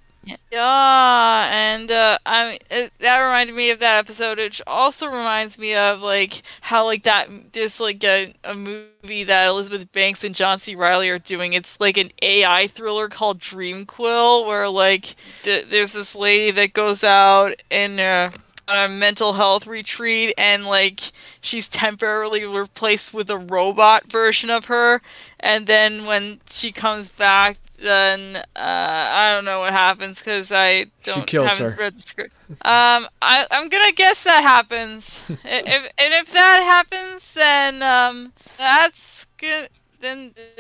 Yeah, 0.51 1.49
and 1.53 1.91
uh, 1.91 2.17
I 2.25 2.57
that 2.99 3.19
reminded 3.19 3.55
me 3.55 3.69
of 3.69 3.79
that 3.79 3.97
episode, 3.99 4.39
which 4.39 4.59
also 4.65 5.05
reminds 5.07 5.59
me 5.59 5.75
of 5.75 6.01
like 6.01 6.41
how 6.61 6.85
like 6.85 7.03
that 7.03 7.29
there's 7.53 7.79
like 7.79 8.03
a, 8.03 8.33
a 8.43 8.55
movie 8.55 9.23
that 9.25 9.47
Elizabeth 9.47 9.91
Banks 9.91 10.23
and 10.23 10.33
John 10.33 10.57
C. 10.57 10.75
Reilly 10.75 11.09
are 11.09 11.19
doing. 11.19 11.53
It's 11.53 11.79
like 11.79 11.97
an 11.97 12.11
AI 12.23 12.65
thriller 12.67 13.07
called 13.07 13.39
Dreamquil, 13.39 14.47
where 14.47 14.67
like 14.67 15.15
th- 15.43 15.67
there's 15.69 15.93
this 15.93 16.15
lady 16.15 16.49
that 16.51 16.73
goes 16.73 17.03
out. 17.03 17.61
Uh, 17.71 18.31
a 18.67 18.87
mental 18.87 19.33
health 19.33 19.67
retreat 19.67 20.33
and 20.39 20.65
like 20.65 21.11
she's 21.39 21.67
temporarily 21.67 22.43
replaced 22.45 23.13
with 23.13 23.29
a 23.29 23.37
robot 23.37 24.11
version 24.11 24.49
of 24.49 24.65
her 24.65 25.03
and 25.39 25.67
then 25.67 26.05
when 26.05 26.39
she 26.49 26.71
comes 26.71 27.09
back 27.09 27.57
then 27.77 28.37
uh, 28.37 28.41
I 28.55 29.31
don't 29.33 29.45
know 29.45 29.59
what 29.59 29.73
happens 29.73 30.19
because 30.19 30.51
I 30.51 30.85
don't 31.03 31.27
kills 31.27 31.49
haven't 31.49 31.73
her. 31.73 31.77
read 31.77 31.95
the 31.95 32.01
script. 32.01 32.33
Um, 32.49 33.07
I 33.21 33.45
I'm 33.51 33.69
gonna 33.69 33.91
guess 33.93 34.23
that 34.23 34.41
happens. 34.41 35.21
If 35.29 35.83
and 35.97 36.13
if 36.13 36.31
that 36.31 36.61
happens, 36.63 37.33
then 37.33 37.81
um, 37.83 38.33
that's 38.57 39.25
good. 39.37 39.69
Then 40.01 40.33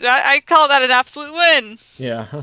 that, 0.00 0.22
I 0.26 0.40
call 0.46 0.68
that 0.68 0.82
an 0.82 0.90
absolute 0.90 1.32
win. 1.32 1.78
Yeah. 1.96 2.42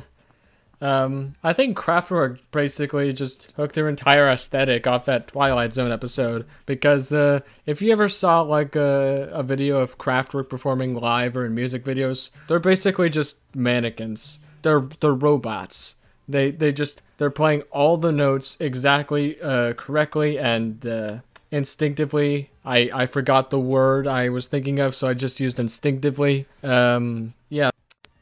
Um, 0.81 1.35
I 1.43 1.53
think 1.53 1.77
Kraftwerk 1.77 2.39
basically 2.51 3.13
just 3.13 3.53
hooked 3.55 3.75
their 3.75 3.89
entire 3.89 4.29
aesthetic 4.29 4.87
off 4.87 5.05
that 5.05 5.27
Twilight 5.27 5.73
Zone 5.73 5.91
episode 5.91 6.45
because 6.65 7.11
uh, 7.11 7.39
if 7.65 7.81
you 7.81 7.91
ever 7.91 8.09
saw 8.09 8.41
like 8.41 8.75
a, 8.75 9.29
a 9.31 9.43
video 9.43 9.79
of 9.79 9.97
Kraftwerk 9.97 10.49
performing 10.49 10.95
live 10.95 11.37
or 11.37 11.45
in 11.45 11.55
music 11.55 11.83
videos, 11.83 12.31
they're 12.47 12.59
basically 12.59 13.09
just 13.09 13.39
mannequins. 13.55 14.39
They're 14.61 14.87
they're 14.99 15.13
robots. 15.13 15.95
They 16.27 16.51
they 16.51 16.71
just 16.71 17.01
they're 17.17 17.29
playing 17.29 17.61
all 17.71 17.97
the 17.97 18.11
notes 18.11 18.57
exactly 18.59 19.39
uh, 19.41 19.73
correctly 19.73 20.37
and 20.37 20.85
uh, 20.85 21.17
instinctively. 21.51 22.49
I 22.65 22.89
I 22.93 23.05
forgot 23.05 23.49
the 23.49 23.59
word 23.59 24.07
I 24.07 24.29
was 24.29 24.47
thinking 24.47 24.79
of, 24.79 24.95
so 24.95 25.07
I 25.07 25.13
just 25.13 25.39
used 25.39 25.59
instinctively. 25.59 26.47
Um, 26.63 27.33
yeah, 27.49 27.69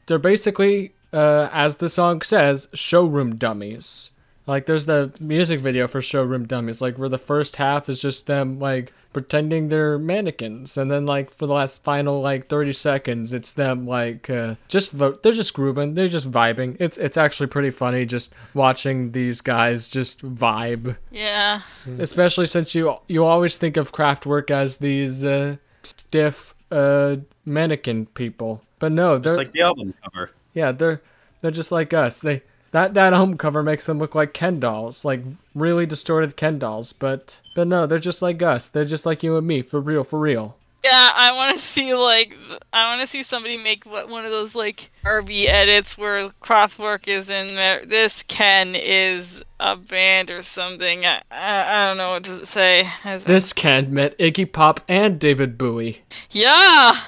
they're 0.06 0.18
basically, 0.18 0.92
uh, 1.14 1.48
as 1.52 1.76
the 1.76 1.88
song 1.88 2.20
says, 2.22 2.68
showroom 2.74 3.36
dummies. 3.36 4.10
Like, 4.46 4.66
there's 4.66 4.84
the 4.84 5.10
music 5.20 5.58
video 5.60 5.88
for 5.88 6.02
showroom 6.02 6.46
dummies, 6.46 6.82
like 6.82 6.98
where 6.98 7.08
the 7.08 7.16
first 7.16 7.56
half 7.56 7.88
is 7.88 7.98
just 7.98 8.26
them 8.26 8.58
like 8.58 8.92
pretending 9.14 9.68
they're 9.68 9.96
mannequins, 9.98 10.76
and 10.76 10.90
then 10.90 11.06
like 11.06 11.30
for 11.30 11.46
the 11.46 11.54
last 11.54 11.82
final 11.82 12.20
like 12.20 12.48
30 12.48 12.74
seconds, 12.74 13.32
it's 13.32 13.54
them 13.54 13.86
like 13.86 14.28
uh, 14.28 14.56
just 14.68 14.90
vote. 14.90 15.22
They're 15.22 15.32
just 15.32 15.54
grooving. 15.54 15.94
They're 15.94 16.08
just 16.08 16.30
vibing. 16.30 16.76
It's 16.78 16.98
it's 16.98 17.16
actually 17.16 17.46
pretty 17.46 17.70
funny 17.70 18.04
just 18.04 18.34
watching 18.52 19.12
these 19.12 19.40
guys 19.40 19.88
just 19.88 20.20
vibe 20.22 20.96
Yeah. 21.10 21.62
especially 21.98 22.44
since 22.46 22.74
you 22.74 22.94
you 23.08 23.24
always 23.24 23.56
think 23.56 23.78
of 23.78 23.92
Kraftwerk 23.92 24.50
as 24.50 24.76
these 24.76 25.24
uh, 25.24 25.56
stiff 25.84 26.54
uh, 26.70 27.16
mannequin 27.46 28.06
people, 28.12 28.62
but 28.78 28.92
no, 28.92 29.16
they're 29.16 29.30
Just 29.30 29.38
like 29.38 29.52
the 29.52 29.62
album 29.62 29.94
cover. 30.04 30.32
Yeah, 30.54 30.72
they're 30.72 31.02
they're 31.40 31.50
just 31.50 31.70
like 31.72 31.92
us. 31.92 32.20
They 32.20 32.42
that 32.70 32.94
that 32.94 33.12
home 33.12 33.36
cover 33.36 33.62
makes 33.62 33.84
them 33.86 33.98
look 33.98 34.14
like 34.14 34.32
Ken 34.32 34.58
dolls, 34.60 35.04
like 35.04 35.22
really 35.54 35.86
distorted 35.86 36.36
Ken 36.36 36.58
dolls, 36.58 36.92
but 36.92 37.40
but 37.54 37.68
no, 37.68 37.86
they're 37.86 37.98
just 37.98 38.22
like 38.22 38.42
us. 38.42 38.68
They're 38.68 38.84
just 38.84 39.06
like 39.06 39.22
you 39.22 39.36
and 39.36 39.46
me, 39.46 39.62
for 39.62 39.80
real, 39.80 40.04
for 40.04 40.18
real. 40.18 40.56
Yeah, 40.84 41.12
I 41.14 41.32
want 41.32 41.54
to 41.54 41.58
see 41.58 41.94
like 41.94 42.36
I 42.72 42.90
want 42.90 43.00
to 43.00 43.06
see 43.06 43.22
somebody 43.22 43.56
make 43.56 43.84
what 43.86 44.10
one 44.10 44.26
of 44.26 44.30
those 44.32 44.54
like 44.54 44.90
RV 45.04 45.46
edits 45.46 45.96
where 45.96 46.28
Kraftwerk 46.42 47.08
is 47.08 47.30
in 47.30 47.54
there. 47.54 47.86
This 47.86 48.22
Ken 48.24 48.74
is 48.74 49.42
a 49.58 49.76
band 49.76 50.30
or 50.30 50.42
something. 50.42 51.06
I, 51.06 51.22
I, 51.30 51.84
I 51.84 51.86
don't 51.88 51.96
know 51.96 52.10
what 52.10 52.24
to 52.24 52.44
say. 52.44 52.86
As- 53.02 53.24
This 53.24 53.54
Ken 53.54 53.94
met 53.94 54.18
Iggy 54.18 54.52
Pop 54.52 54.80
and 54.86 55.18
David 55.18 55.56
Bowie. 55.56 56.02
yeah. 56.32 57.00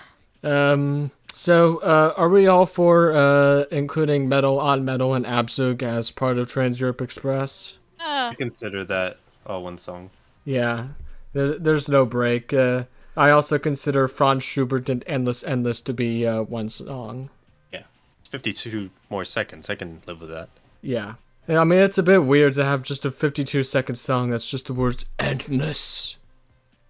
Um. 0.42 1.10
So, 1.36 1.76
uh, 1.82 2.14
are 2.16 2.30
we 2.30 2.46
all 2.46 2.64
for 2.64 3.12
uh, 3.12 3.64
including 3.70 4.26
metal 4.26 4.58
on 4.58 4.86
metal 4.86 5.12
and 5.12 5.26
Abzug 5.26 5.82
as 5.82 6.10
part 6.10 6.38
of 6.38 6.48
Trans 6.48 6.80
Europe 6.80 7.02
Express? 7.02 7.74
Uh, 8.00 8.30
I 8.32 8.34
consider 8.34 8.84
that 8.84 9.18
all 9.44 9.62
one 9.62 9.76
song. 9.76 10.08
Yeah, 10.46 10.88
there, 11.34 11.58
there's 11.58 11.90
no 11.90 12.06
break. 12.06 12.54
Uh, 12.54 12.84
I 13.18 13.28
also 13.28 13.58
consider 13.58 14.08
Franz 14.08 14.44
Schubert 14.44 14.88
and 14.88 15.04
Endless 15.06 15.44
Endless 15.44 15.82
to 15.82 15.92
be 15.92 16.26
uh, 16.26 16.40
one 16.40 16.70
song. 16.70 17.28
Yeah. 17.70 17.82
It's 18.20 18.30
52 18.30 18.88
more 19.10 19.26
seconds. 19.26 19.68
I 19.68 19.74
can 19.74 20.00
live 20.06 20.22
with 20.22 20.30
that. 20.30 20.48
Yeah. 20.80 21.16
Yeah, 21.46 21.60
I 21.60 21.64
mean, 21.64 21.80
it's 21.80 21.98
a 21.98 22.02
bit 22.02 22.24
weird 22.24 22.54
to 22.54 22.64
have 22.64 22.82
just 22.82 23.04
a 23.04 23.10
52 23.10 23.62
second 23.62 23.96
song 23.96 24.30
that's 24.30 24.48
just 24.48 24.68
the 24.68 24.72
words 24.72 25.04
endless. 25.18 26.16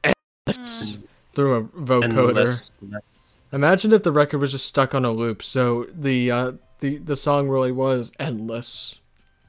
Endless. 0.04 0.98
Through 1.34 1.54
a 1.56 1.62
vocoder. 1.64 2.04
Endless- 2.04 2.70
less- 2.80 3.02
Imagine 3.56 3.94
if 3.94 4.02
the 4.02 4.12
record 4.12 4.36
was 4.36 4.52
just 4.52 4.66
stuck 4.66 4.94
on 4.94 5.06
a 5.06 5.10
loop, 5.10 5.42
so 5.42 5.86
the 5.90 6.30
uh, 6.30 6.52
the 6.80 6.98
the 6.98 7.16
song 7.16 7.48
really 7.48 7.72
was 7.72 8.12
endless, 8.20 9.00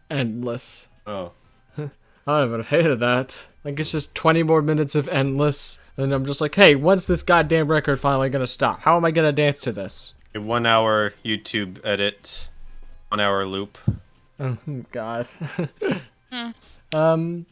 endless. 0.10 0.88
Oh. 1.06 1.34
I 2.26 2.46
would 2.46 2.60
have 2.60 2.70
hated 2.70 3.02
that. 3.02 3.48
Like 3.66 3.78
it's 3.82 3.92
just 3.92 4.16
20 4.16 4.44
more 4.44 4.62
minutes 4.62 4.96
of 4.96 5.10
endless, 5.10 5.78
and 5.98 6.14
I'm 6.14 6.26
just 6.26 6.40
like, 6.40 6.56
hey, 6.56 6.74
when's 6.74 7.06
this 7.06 7.22
goddamn 7.22 7.68
record 7.68 8.00
finally 8.00 8.30
gonna 8.30 8.48
stop? 8.48 8.80
How 8.80 8.96
am 8.96 9.04
I 9.04 9.12
gonna 9.12 9.34
dance 9.34 9.60
to 9.60 9.74
this? 9.74 10.14
A 10.34 10.40
one 10.40 10.66
hour 10.66 11.14
YouTube 11.26 11.86
edit, 11.86 12.48
one 13.10 13.20
hour 13.20 13.46
loop. 13.46 13.78
Oh 14.40 14.58
God. 14.90 15.28
um, 16.94 17.46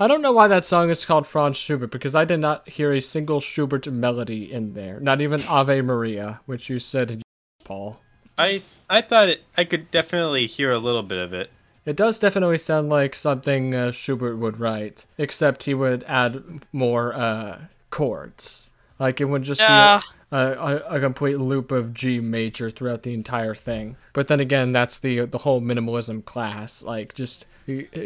I 0.00 0.06
don't 0.06 0.22
know 0.22 0.32
why 0.32 0.46
that 0.48 0.64
song 0.64 0.90
is 0.90 1.04
called 1.04 1.26
Franz 1.26 1.56
Schubert 1.56 1.90
because 1.90 2.14
I 2.14 2.24
did 2.24 2.38
not 2.40 2.68
hear 2.68 2.92
a 2.92 3.00
single 3.00 3.40
Schubert 3.40 3.86
melody 3.90 4.52
in 4.52 4.74
there. 4.74 5.00
Not 5.00 5.20
even 5.20 5.42
Ave 5.44 5.80
Maria, 5.82 6.40
which 6.46 6.70
you 6.70 6.78
said, 6.78 7.20
Paul. 7.64 8.00
I 8.36 8.62
I 8.88 9.00
thought 9.00 9.28
it, 9.28 9.42
I 9.56 9.64
could 9.64 9.90
definitely 9.90 10.46
hear 10.46 10.70
a 10.70 10.78
little 10.78 11.02
bit 11.02 11.18
of 11.18 11.32
it. 11.34 11.50
It 11.84 11.96
does 11.96 12.18
definitely 12.18 12.58
sound 12.58 12.88
like 12.90 13.16
something 13.16 13.74
uh, 13.74 13.90
Schubert 13.92 14.36
would 14.38 14.60
write, 14.60 15.06
except 15.16 15.64
he 15.64 15.74
would 15.74 16.04
add 16.04 16.64
more 16.72 17.14
uh, 17.14 17.62
chords. 17.90 18.68
Like 19.00 19.20
it 19.20 19.24
would 19.24 19.42
just 19.42 19.60
Yeah. 19.60 20.00
be 20.00 20.36
a, 20.36 20.38
a, 20.38 20.76
a 20.96 21.00
complete 21.00 21.38
loop 21.38 21.72
of 21.72 21.94
G 21.94 22.20
major 22.20 22.70
throughout 22.70 23.02
the 23.02 23.14
entire 23.14 23.54
thing. 23.54 23.96
But 24.12 24.28
then 24.28 24.38
again, 24.38 24.70
that's 24.70 24.98
the 25.00 25.24
the 25.26 25.38
whole 25.38 25.60
minimalism 25.60 26.24
class. 26.24 26.82
Like 26.84 27.14
just 27.14 27.46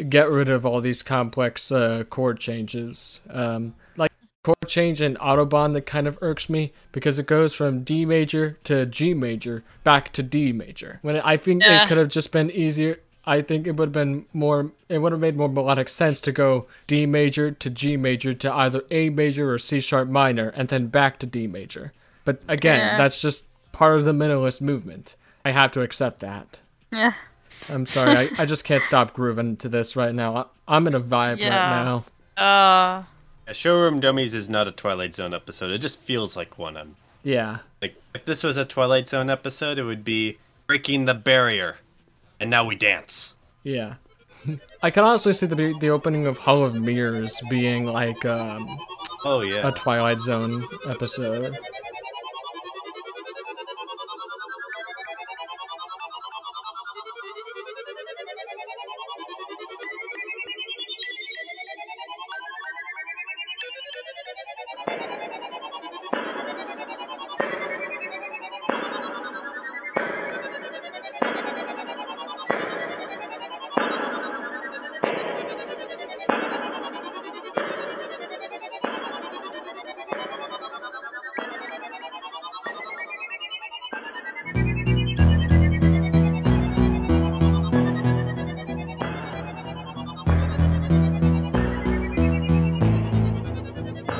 get 0.09 0.29
rid 0.29 0.49
of 0.49 0.65
all 0.65 0.81
these 0.81 1.01
complex 1.03 1.71
uh, 1.71 2.03
chord 2.09 2.39
changes. 2.39 3.19
Um, 3.29 3.75
like 3.97 4.11
chord 4.43 4.57
change 4.67 5.01
in 5.01 5.15
Autobahn 5.15 5.73
that 5.73 5.85
kind 5.85 6.07
of 6.07 6.17
irks 6.21 6.49
me 6.49 6.73
because 6.91 7.17
it 7.19 7.25
goes 7.27 7.53
from 7.53 7.83
D 7.83 8.05
major 8.05 8.57
to 8.65 8.85
G 8.85 9.13
major 9.13 9.63
back 9.83 10.11
to 10.13 10.23
D 10.23 10.51
major. 10.51 10.99
When 11.01 11.17
I 11.19 11.37
think 11.37 11.63
Yeah. 11.63 11.83
it 11.83 11.87
could 11.87 11.97
have 11.97 12.09
just 12.09 12.31
been 12.31 12.51
easier. 12.51 12.99
I 13.25 13.41
think 13.41 13.67
it 13.67 13.77
would 13.77 13.87
have 13.87 13.93
been 13.93 14.25
more. 14.33 14.71
It 14.89 14.97
would 14.97 15.13
have 15.13 15.21
made 15.21 15.37
more 15.37 15.47
melodic 15.47 15.87
sense 15.87 16.19
to 16.21 16.33
go 16.33 16.65
D 16.87 17.05
major 17.05 17.51
to 17.51 17.69
G 17.69 17.95
major 17.95 18.33
to 18.33 18.53
either 18.53 18.83
A 18.91 19.09
major 19.11 19.49
or 19.53 19.57
C 19.59 19.79
sharp 19.79 20.09
minor, 20.09 20.49
and 20.49 20.67
then 20.67 20.87
back 20.87 21.19
to 21.19 21.25
D 21.25 21.47
major. 21.47 21.93
But 22.25 22.41
again, 22.49 22.79
Yeah. 22.79 22.97
that's 22.97 23.21
just 23.21 23.45
part 23.71 23.95
of 23.97 24.03
the 24.03 24.11
minimalist 24.11 24.61
movement. 24.61 25.15
I 25.45 25.51
have 25.51 25.71
to 25.71 25.81
accept 25.81 26.19
that. 26.19 26.59
Yeah. 26.91 27.13
I'm 27.69 27.85
sorry, 27.85 28.11
I, 28.11 28.29
I 28.39 28.45
just 28.45 28.63
can't 28.63 28.83
stop 28.83 29.13
grooving 29.13 29.57
to 29.57 29.69
this 29.69 29.95
right 29.95 30.13
now. 30.13 30.35
I, 30.35 30.45
I'm 30.67 30.87
in 30.87 30.95
a 30.95 31.01
vibe 31.01 31.39
Yeah. 31.39 31.49
right 31.49 31.83
now. 31.85 32.03
Uh, 32.37 33.03
Yeah, 33.47 33.53
Showroom 33.53 33.99
Dummies 33.99 34.33
is 34.33 34.49
not 34.49 34.67
a 34.67 34.71
Twilight 34.71 35.15
Zone 35.15 35.33
episode. 35.33 35.71
It 35.71 35.79
just 35.79 36.01
feels 36.01 36.35
like 36.37 36.57
one. 36.57 36.75
I'm 36.77 36.95
Yeah. 37.23 37.59
like, 37.81 37.95
if 38.13 38.25
this 38.25 38.43
was 38.43 38.57
a 38.57 38.65
Twilight 38.65 39.07
Zone 39.07 39.29
episode, 39.29 39.77
it 39.79 39.83
would 39.83 40.03
be 40.03 40.37
breaking 40.67 41.05
the 41.05 41.13
barrier, 41.13 41.77
and 42.39 42.49
now 42.49 42.65
we 42.65 42.75
dance. 42.75 43.35
Yeah. 43.63 43.95
I 44.81 44.91
can 44.91 45.05
honestly 45.05 45.31
see 45.31 45.45
the 45.45 45.73
the 45.79 45.89
opening 45.89 46.27
of 46.27 46.37
Hall 46.37 46.65
of 46.65 46.75
Mirrors 46.75 47.41
being 47.49 47.85
like 47.85 48.25
um, 48.25 48.67
Oh 49.23 49.39
yeah. 49.39 49.65
a 49.65 49.71
Twilight 49.71 50.19
Zone 50.19 50.65
episode. 50.85 51.57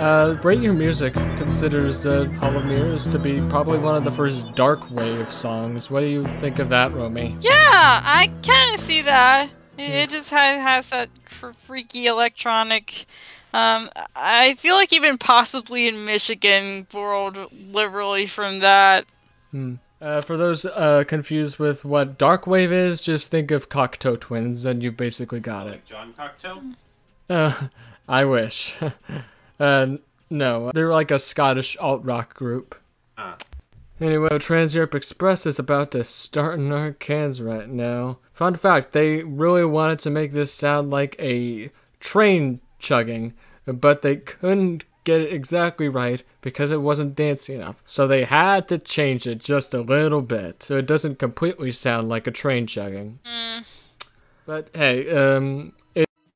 Uh, 0.04 0.38
Rate 0.44 0.60
Your 0.60 0.74
Music 0.74 1.14
considers 1.14 2.06
uh, 2.06 2.26
Hall 2.42 2.58
of 2.58 2.66
Mirrors 2.66 3.08
to 3.08 3.18
be 3.18 3.40
probably 3.48 3.78
one 3.78 3.96
of 3.96 4.04
the 4.04 4.12
first 4.12 4.54
dark 4.54 4.92
wave 4.92 5.32
songs. 5.32 5.90
What 5.90 6.02
do 6.02 6.08
you 6.08 6.28
think 6.42 6.60
of 6.60 6.68
that, 6.68 6.92
Romy? 6.92 7.38
yeah, 7.40 7.54
I 7.54 8.30
kind 8.46 8.76
of 8.76 8.82
see 8.82 9.02
that. 9.04 9.50
It, 9.78 9.90
it 9.90 10.10
just 10.10 10.30
has, 10.32 10.62
has 10.62 10.90
that 10.90 11.10
fr- 11.24 11.54
freaky 11.54 12.08
electronic. 12.08 13.06
Um, 13.54 13.90
I 14.14 14.56
feel 14.56 14.76
like 14.76 14.92
even 14.92 15.18
possibly 15.18 15.88
in 15.88 16.04
Michigan 16.04 16.86
borrowed 16.92 17.50
liberally 17.72 18.26
from 18.26 18.60
that. 18.60 19.06
Uh, 20.02 20.20
for 20.20 20.36
those 20.36 20.66
uh, 20.66 21.06
confused 21.08 21.60
with 21.60 21.86
what 21.86 22.18
dark 22.18 22.46
wave 22.46 22.74
is, 22.74 23.04
just 23.04 23.32
think 23.32 23.52
of 23.52 23.70
Cocteau 23.70 24.20
Twins, 24.20 24.66
and 24.66 24.84
you've 24.84 24.98
basically 24.98 25.40
got 25.40 25.68
it. 25.68 25.86
John 25.86 26.14
Cocteau. 26.14 26.76
Uh, 27.30 27.70
I 28.10 28.26
wish. 28.26 28.76
uh, 29.64 29.98
no, 30.30 30.72
they're 30.74 30.92
like 30.92 31.12
a 31.12 31.20
Scottish 31.20 31.78
alt 31.78 32.04
rock 32.04 32.34
group. 32.34 32.76
Ah. 33.18 33.38
Anyway, 34.02 34.38
Trans 34.40 34.76
Europe 34.76 34.96
Express 34.96 35.46
is 35.46 35.60
about 35.60 35.92
to 35.92 36.04
start 36.04 36.60
in 36.60 36.72
our 36.72 36.92
cans 36.92 37.42
right 37.42 37.70
now. 37.70 38.18
Fun 38.34 38.56
fact, 38.56 38.92
they 38.92 39.24
really 39.24 39.64
wanted 39.64 40.00
to 40.00 40.10
make 40.10 40.34
this 40.34 40.52
sound 40.52 40.90
like 40.90 41.16
a 41.20 41.72
train 42.02 42.60
chugging, 42.80 43.34
but 43.66 44.02
they 44.02 44.18
couldn't 44.18 44.84
get 45.06 45.22
it 45.22 45.32
exactly 45.32 45.88
right 45.88 46.24
because 46.42 46.72
it 46.72 46.82
wasn't 46.82 47.16
dancey 47.16 47.54
enough. 47.54 47.82
So 47.86 48.08
they 48.08 48.26
had 48.26 48.68
to 48.68 48.78
change 48.78 49.28
it 49.28 49.40
just 49.40 49.74
a 49.74 49.82
little 49.82 50.22
bit 50.22 50.64
so 50.64 50.78
it 50.78 50.88
doesn't 50.88 51.20
completely 51.20 51.72
sound 51.72 52.10
like 52.10 52.28
a 52.28 52.32
train 52.32 52.68
chugging. 52.68 53.20
But 54.46 54.70
hey, 54.74 55.10
um, 55.10 55.74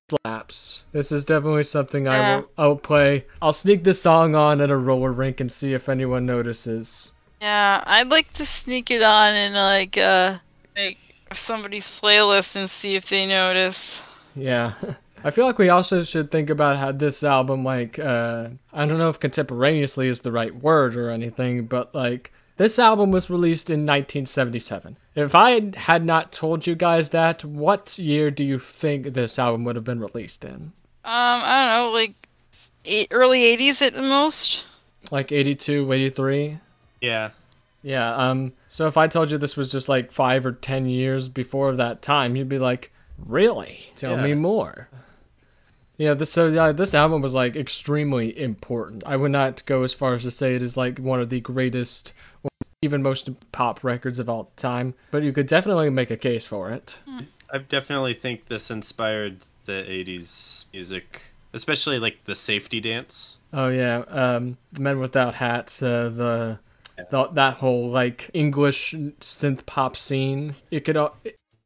slaps. 0.10 0.84
This 0.94 1.12
is 1.12 1.24
definitely 1.26 1.64
something 1.64 2.08
I 2.08 2.16
Yeah. 2.18 2.36
will 2.38 2.50
I'll 2.58 2.76
play. 2.78 3.26
I'll 3.42 3.54
sneak 3.54 3.84
this 3.84 4.02
song 4.02 4.36
on 4.36 4.62
at 4.62 4.70
a 4.70 4.78
roller 4.78 5.12
rink 5.12 5.40
and 5.40 5.52
see 5.52 5.74
if 5.74 5.90
anyone 5.90 6.26
notices. 6.26 7.12
Yeah, 7.42 7.84
I'd 7.86 8.10
like 8.10 8.32
to 8.32 8.46
sneak 8.46 8.90
it 8.90 9.04
on 9.04 9.36
in 9.36 9.54
like 9.54 9.98
uh 9.98 10.38
like 10.78 10.98
somebody's 11.34 11.88
playlist 11.88 12.56
and 12.56 12.70
see 12.70 12.96
if 12.96 13.10
they 13.10 13.26
notice. 13.26 14.04
Yeah. 14.36 14.74
I 15.24 15.32
feel 15.32 15.46
like 15.46 15.58
we 15.58 15.70
also 15.70 16.04
should 16.04 16.30
think 16.32 16.50
about 16.52 16.78
how 16.78 16.92
this 16.92 17.24
album, 17.24 17.64
like, 17.66 17.98
uh, 17.98 18.50
I 18.72 18.86
don't 18.86 19.00
know 19.00 19.10
if 19.10 19.20
contemporaneously 19.20 20.08
is 20.08 20.22
the 20.22 20.32
right 20.32 20.56
word 20.56 20.96
or 20.96 21.10
anything, 21.10 21.66
but 21.66 21.94
like, 21.96 22.32
this 22.58 22.78
album 22.78 23.12
was 23.12 23.30
released 23.30 23.70
in 23.70 23.82
1977. 23.86 24.98
If 25.16 25.34
I 25.34 25.72
had 25.76 26.04
not 26.06 26.32
told 26.32 26.68
you 26.68 26.76
guys 26.76 27.10
that, 27.10 27.44
what 27.46 27.98
year 27.98 28.30
do 28.30 28.44
you 28.44 28.60
think 28.60 29.14
this 29.14 29.40
album 29.40 29.64
would 29.64 29.76
have 29.76 29.86
been 29.86 30.00
released 30.00 30.44
in? 30.44 30.54
Um, 30.54 30.72
I 31.06 31.66
don't 31.66 31.86
know, 31.88 31.92
like 31.98 32.14
eight, 32.86 33.08
early 33.12 33.42
'80s 33.58 33.82
at 33.82 33.94
the 33.94 34.02
most. 34.02 34.66
Like 35.10 35.32
82, 35.32 35.92
83? 35.92 36.58
Yeah. 37.02 37.30
Yeah, 37.82 38.14
um, 38.16 38.52
so 38.68 38.88
if 38.88 38.98
I 38.98 39.08
told 39.08 39.32
you 39.32 39.38
this 39.38 39.56
was 39.56 39.72
just 39.72 39.88
like 39.88 40.12
five 40.12 40.46
or 40.46 40.52
ten 40.52 40.88
years 40.88 41.30
before 41.30 41.74
that 41.76 42.02
time, 42.02 42.36
you'd 42.36 42.50
be 42.50 42.60
like, 42.60 42.92
really? 43.18 43.92
Tell 43.96 44.18
Yeah. 44.18 44.24
me 44.24 44.34
more. 44.34 44.90
Yeah, 45.98 46.14
this 46.14 46.32
so 46.32 46.48
yeah, 46.48 46.72
this 46.74 46.94
album 46.94 47.22
was 47.22 47.34
like 47.34 47.56
extremely 47.56 48.38
important. 48.38 49.04
I 49.06 49.16
would 49.16 49.32
not 49.32 49.66
go 49.66 49.84
as 49.84 49.94
far 49.94 50.14
as 50.16 50.24
to 50.24 50.32
say 50.32 50.56
it 50.56 50.62
is 50.62 50.76
like 50.78 51.00
one 51.00 51.22
of 51.22 51.30
the 51.30 51.40
greatest 51.40 52.14
or 52.37 52.37
even 52.82 53.02
most 53.02 53.30
pop 53.52 53.84
records 53.84 54.20
of 54.20 54.30
all 54.30 54.52
time, 54.56 54.94
but 55.12 55.24
you 55.24 55.34
could 55.34 55.48
definitely 55.48 55.90
make 55.90 56.12
a 56.12 56.18
case 56.18 56.46
for 56.46 56.72
it. 56.72 57.00
I 57.52 57.58
definitely 57.58 58.14
think 58.14 58.48
this 58.48 58.70
inspired 58.70 59.40
the 59.66 59.84
80s 59.88 60.66
music, 60.74 61.22
especially 61.54 61.98
like 61.98 62.24
the 62.26 62.36
safety 62.36 62.80
dance. 62.80 63.38
Oh 63.54 63.70
yeah, 63.70 64.04
um, 64.10 64.58
Men 64.78 65.00
Without 65.00 65.34
Hats, 65.34 65.82
uh, 65.82 66.10
the, 66.10 66.60
the 67.10 67.28
that 67.34 67.56
whole 67.56 67.90
like 67.90 68.30
English 68.34 68.94
synth 69.22 69.66
pop 69.66 69.98
scene. 69.98 70.56
It 70.70 70.82
could 70.82 70.98
all, 70.98 71.18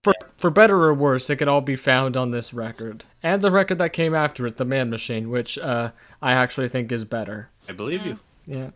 for 0.03 0.13
for 0.37 0.49
better 0.49 0.81
or 0.83 0.93
worse, 0.93 1.29
it 1.29 1.35
could 1.37 1.49
all 1.49 1.61
be 1.61 1.75
found 1.75 2.15
on 2.15 2.31
this 2.31 2.53
record 2.53 3.03
and 3.23 3.41
the 3.41 3.51
record 3.51 3.77
that 3.79 3.93
came 3.93 4.15
after 4.15 4.47
it, 4.47 4.57
The 4.57 4.65
Man 4.65 4.89
Machine, 4.89 5.29
which 5.29 5.57
uh, 5.57 5.91
I 6.21 6.31
actually 6.33 6.69
think 6.69 6.91
is 6.91 7.05
better. 7.05 7.49
I 7.67 7.73
believe 7.73 8.05
you. 8.05 8.17
Yeah, 8.47 8.69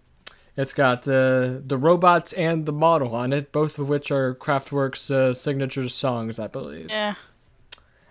it's 0.58 0.74
got 0.74 1.08
uh, 1.08 1.60
the 1.66 1.78
robots 1.78 2.34
and 2.34 2.66
the 2.66 2.72
model 2.72 3.14
on 3.14 3.34
it, 3.34 3.52
both 3.52 3.78
of 3.78 3.90
which 3.90 4.10
are 4.12 4.36
Kraftwerk's 4.36 5.12
uh, 5.12 5.34
signature 5.34 5.90
songs, 5.90 6.40
I 6.40 6.48
believe. 6.48 6.90
Yeah. 6.90 7.16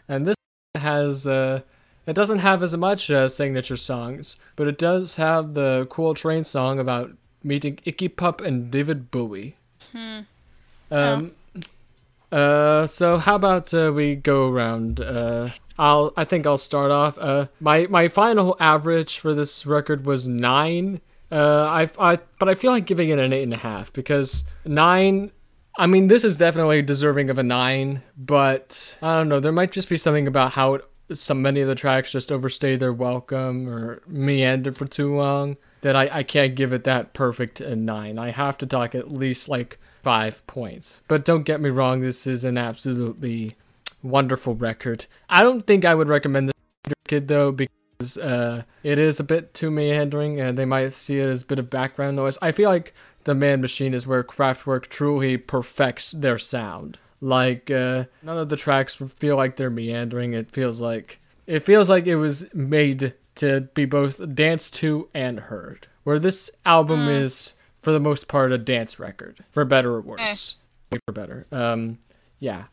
And 0.08 0.26
this 0.26 0.36
has 0.76 1.26
uh 1.26 1.60
it 2.06 2.12
doesn't 2.12 2.40
have 2.40 2.62
as 2.62 2.76
much 2.76 3.10
uh, 3.10 3.28
signature 3.30 3.78
songs, 3.78 4.36
but 4.56 4.68
it 4.68 4.76
does 4.76 5.16
have 5.16 5.54
the 5.54 5.86
cool 5.88 6.12
train 6.12 6.44
song 6.44 6.78
about 6.78 7.12
meeting 7.42 7.78
Icky 7.86 8.08
Pup 8.08 8.42
and 8.42 8.70
David 8.70 9.10
Bowie. 9.10 9.56
Um 10.90 11.32
uh 12.30 12.86
so 12.86 13.18
how 13.18 13.36
about 13.36 13.72
uh, 13.72 13.92
we 13.94 14.16
go 14.16 14.50
around 14.50 15.00
uh 15.00 15.50
I'll 15.78 16.12
I 16.16 16.24
think 16.24 16.46
I'll 16.46 16.58
start 16.58 16.90
off 16.90 17.16
uh 17.18 17.46
my 17.60 17.86
my 17.86 18.08
final 18.08 18.56
average 18.58 19.18
for 19.18 19.34
this 19.34 19.64
record 19.64 20.04
was 20.04 20.28
9 20.28 21.00
uh 21.30 21.64
I 21.64 22.12
I 22.12 22.18
but 22.38 22.48
I 22.48 22.54
feel 22.54 22.70
like 22.70 22.86
giving 22.86 23.08
it 23.08 23.18
an 23.18 23.32
eight 23.32 23.42
and 23.42 23.54
a 23.54 23.58
half 23.58 23.92
because 23.92 24.44
9 24.64 25.30
I 25.76 25.86
mean, 25.86 26.06
this 26.06 26.22
is 26.22 26.38
definitely 26.38 26.82
deserving 26.82 27.30
of 27.30 27.38
a 27.38 27.42
nine, 27.42 28.02
but 28.16 28.96
I 29.02 29.16
don't 29.16 29.28
know. 29.28 29.40
There 29.40 29.50
might 29.50 29.72
just 29.72 29.88
be 29.88 29.96
something 29.96 30.28
about 30.28 30.52
how 30.52 30.74
it, 30.74 30.84
many 31.34 31.60
of 31.62 31.68
the 31.68 31.74
tracks 31.74 32.12
just 32.12 32.30
overstay 32.30 32.76
their 32.76 32.92
welcome 32.92 33.68
or 33.68 34.00
meander 34.06 34.70
for 34.70 34.86
too 34.86 35.16
long 35.16 35.56
that 35.80 35.96
I, 35.96 36.08
I 36.12 36.22
can't 36.22 36.54
give 36.54 36.72
it 36.72 36.84
that 36.84 37.12
perfect 37.12 37.60
a 37.60 37.74
nine. 37.74 38.18
I 38.18 38.30
have 38.30 38.56
to 38.58 38.66
talk 38.66 38.94
at 38.94 39.12
least 39.12 39.48
like 39.48 39.78
five 40.02 40.46
points. 40.46 41.02
But 41.08 41.24
don't 41.24 41.42
get 41.42 41.60
me 41.60 41.70
wrong, 41.70 42.00
this 42.00 42.26
is 42.26 42.44
an 42.44 42.56
absolutely 42.56 43.52
wonderful 44.02 44.54
record. 44.54 45.06
I 45.28 45.42
don't 45.42 45.66
think 45.66 45.84
I 45.84 45.94
would 45.94 46.08
recommend 46.08 46.48
this 46.48 46.94
kid 47.08 47.26
though 47.26 47.50
because 47.50 47.74
uh, 48.16 48.62
it 48.82 48.98
is 48.98 49.18
a 49.18 49.24
bit 49.24 49.54
too 49.54 49.70
meandering 49.70 50.40
and 50.40 50.58
they 50.58 50.64
might 50.64 50.92
see 50.94 51.18
it 51.18 51.28
as 51.28 51.42
a 51.42 51.46
bit 51.46 51.58
of 51.58 51.70
background 51.70 52.16
noise. 52.16 52.38
I 52.40 52.52
feel 52.52 52.70
like 52.70 52.94
the 53.24 53.34
Man 53.34 53.60
Machine 53.60 53.94
is 53.94 54.06
where 54.06 54.22
Kraftwerk 54.22 54.86
truly 54.88 55.36
perfects 55.36 56.12
their 56.12 56.38
sound. 56.38 56.98
Like 57.20 57.70
uh, 57.70 58.04
none 58.22 58.38
of 58.38 58.50
the 58.50 58.56
tracks 58.56 58.96
feel 59.16 59.36
like 59.36 59.56
they're 59.56 59.70
meandering. 59.70 60.34
It 60.34 60.50
feels 60.50 60.80
like 60.80 61.20
it 61.46 61.60
feels 61.60 61.88
like 61.88 62.06
it 62.06 62.16
was 62.16 62.52
made 62.54 63.14
to 63.36 63.62
be 63.74 63.84
both 63.84 64.34
danced 64.34 64.74
to 64.74 65.08
and 65.14 65.40
heard. 65.40 65.86
Where 66.04 66.18
this 66.18 66.50
album 66.66 67.08
is, 67.08 67.54
for 67.80 67.92
the 67.92 68.00
most 68.00 68.28
part, 68.28 68.52
a 68.52 68.58
dance 68.58 68.98
record, 68.98 69.42
for 69.50 69.64
better 69.64 69.94
or 69.94 70.02
worse. 70.02 70.56
For 70.90 71.12
better, 71.12 71.46
um, 71.50 71.98
yeah. 72.38 72.64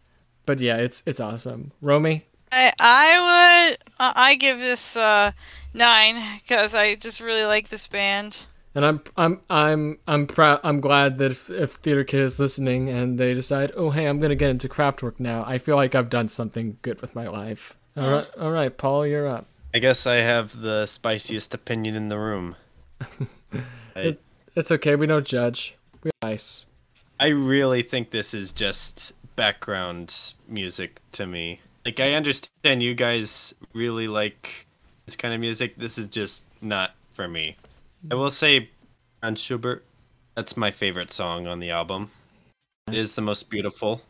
But 0.46 0.60
yeah, 0.60 0.78
it's 0.78 1.02
it's 1.06 1.22
awesome. 1.22 1.72
Romy, 1.82 2.26
I 2.52 2.72
I 2.80 3.70
would 3.70 3.78
uh, 4.00 4.14
I 4.16 4.36
give 4.36 4.60
this 4.60 4.96
uh 4.98 5.32
nine 5.74 6.22
because 6.40 6.76
I 6.76 6.96
just 6.96 7.20
really 7.20 7.46
like 7.46 7.70
this 7.70 7.88
band. 7.88 8.46
And 8.74 8.86
I'm 8.86 9.02
I'm 9.18 9.42
I'm 9.50 10.00
I'm 10.08 10.28
proud. 10.28 10.62
I'm 10.64 10.80
glad 10.80 11.18
that 11.18 11.32
if, 11.32 11.50
if 11.50 11.74
Theater 11.74 12.04
Kid 12.04 12.22
is 12.22 12.40
listening 12.40 12.90
and 12.90 13.18
they 13.18 13.34
decide, 13.34 13.72
oh 13.76 13.90
hey, 13.90 14.06
I'm 14.06 14.20
gonna 14.20 14.36
get 14.36 14.50
into 14.50 14.70
Kraftwerk 14.70 15.20
now. 15.20 15.44
I 15.46 15.58
feel 15.58 15.76
like 15.76 15.96
I've 15.96 16.10
done 16.10 16.30
something 16.30 16.78
good 16.82 17.02
with 17.02 17.16
my 17.16 17.28
life. 17.28 17.76
All 17.98 18.10
right, 18.12 18.28
all 18.40 18.52
right, 18.52 18.76
Paul, 18.76 19.06
you're 19.06 19.28
up. 19.28 19.46
I 19.74 19.80
guess 19.80 20.06
I 20.06 20.16
have 20.16 20.60
the 20.62 20.86
spiciest 20.86 21.54
opinion 21.54 21.96
in 21.96 22.10
the 22.10 22.20
room. 22.20 22.56
I, 23.96 24.18
It's 24.56 24.72
okay. 24.72 24.96
We 24.96 25.08
don't 25.08 25.26
judge. 25.26 25.76
We're 26.04 26.12
nice. 26.22 26.66
I 27.20 27.28
really 27.28 27.82
think 27.82 28.10
this 28.10 28.34
is 28.34 28.52
just 28.52 29.14
background 29.36 30.34
music 30.48 31.02
to 31.14 31.26
me. 31.26 31.62
Like 31.86 32.00
I 32.00 32.14
understand 32.14 32.84
you 32.84 32.94
guys 32.94 33.54
really 33.74 34.08
like 34.08 34.68
this 35.06 35.16
kind 35.16 35.34
of 35.34 35.40
music. 35.40 35.78
This 35.78 35.98
is 35.98 36.08
just 36.08 36.46
not 36.62 36.92
for 37.14 37.28
me. 37.28 37.56
I 38.10 38.16
will 38.16 38.32
say 38.32 38.70
on 39.24 39.36
Schubert, 39.36 39.84
that's 40.36 40.58
my 40.58 40.72
favorite 40.72 41.12
song 41.12 41.48
on 41.48 41.60
the 41.60 41.72
album. 41.72 42.12
It 42.88 42.96
is 42.96 43.16
the 43.16 43.22
most 43.22 43.50
beautiful. 43.50 44.02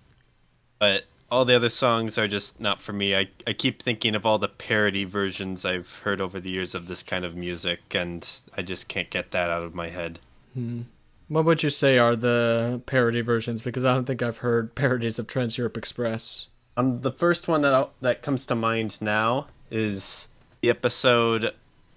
But 0.79 1.05
all 1.29 1.45
the 1.45 1.55
other 1.55 1.69
songs 1.69 2.17
are 2.17 2.27
just 2.27 2.59
not 2.59 2.79
for 2.79 2.91
me. 2.91 3.15
I, 3.15 3.29
I 3.47 3.53
keep 3.53 3.81
thinking 3.81 4.15
of 4.15 4.25
all 4.25 4.37
the 4.37 4.49
parody 4.49 5.05
versions 5.05 5.63
I've 5.63 5.93
heard 6.03 6.19
over 6.19 6.39
the 6.39 6.49
years 6.49 6.75
of 6.75 6.87
this 6.87 7.03
kind 7.03 7.23
of 7.23 7.35
music 7.35 7.79
and 7.91 8.27
I 8.57 8.61
just 8.61 8.89
can't 8.89 9.09
get 9.09 9.31
that 9.31 9.49
out 9.49 9.63
of 9.63 9.73
my 9.73 9.89
head. 9.89 10.19
Hmm. 10.53 10.81
What 11.29 11.45
would 11.45 11.63
you 11.63 11.69
say 11.69 11.97
are 11.97 12.17
the 12.17 12.81
parody 12.85 13.21
versions? 13.21 13.61
Because 13.61 13.85
I 13.85 13.93
don't 13.93 14.03
think 14.03 14.21
I've 14.21 14.37
heard 14.37 14.75
parodies 14.75 15.17
of 15.17 15.27
Trans 15.27 15.57
Europe 15.57 15.77
Express. 15.77 16.47
Um, 16.77 17.01
the 17.01 17.11
first 17.11 17.47
one 17.47 17.61
that 17.61 17.73
I'll, 17.73 17.91
that 18.01 18.21
comes 18.21 18.45
to 18.47 18.55
mind 18.55 18.97
now 19.01 19.47
is 19.69 20.27
the 20.61 20.69
episode 20.69 21.53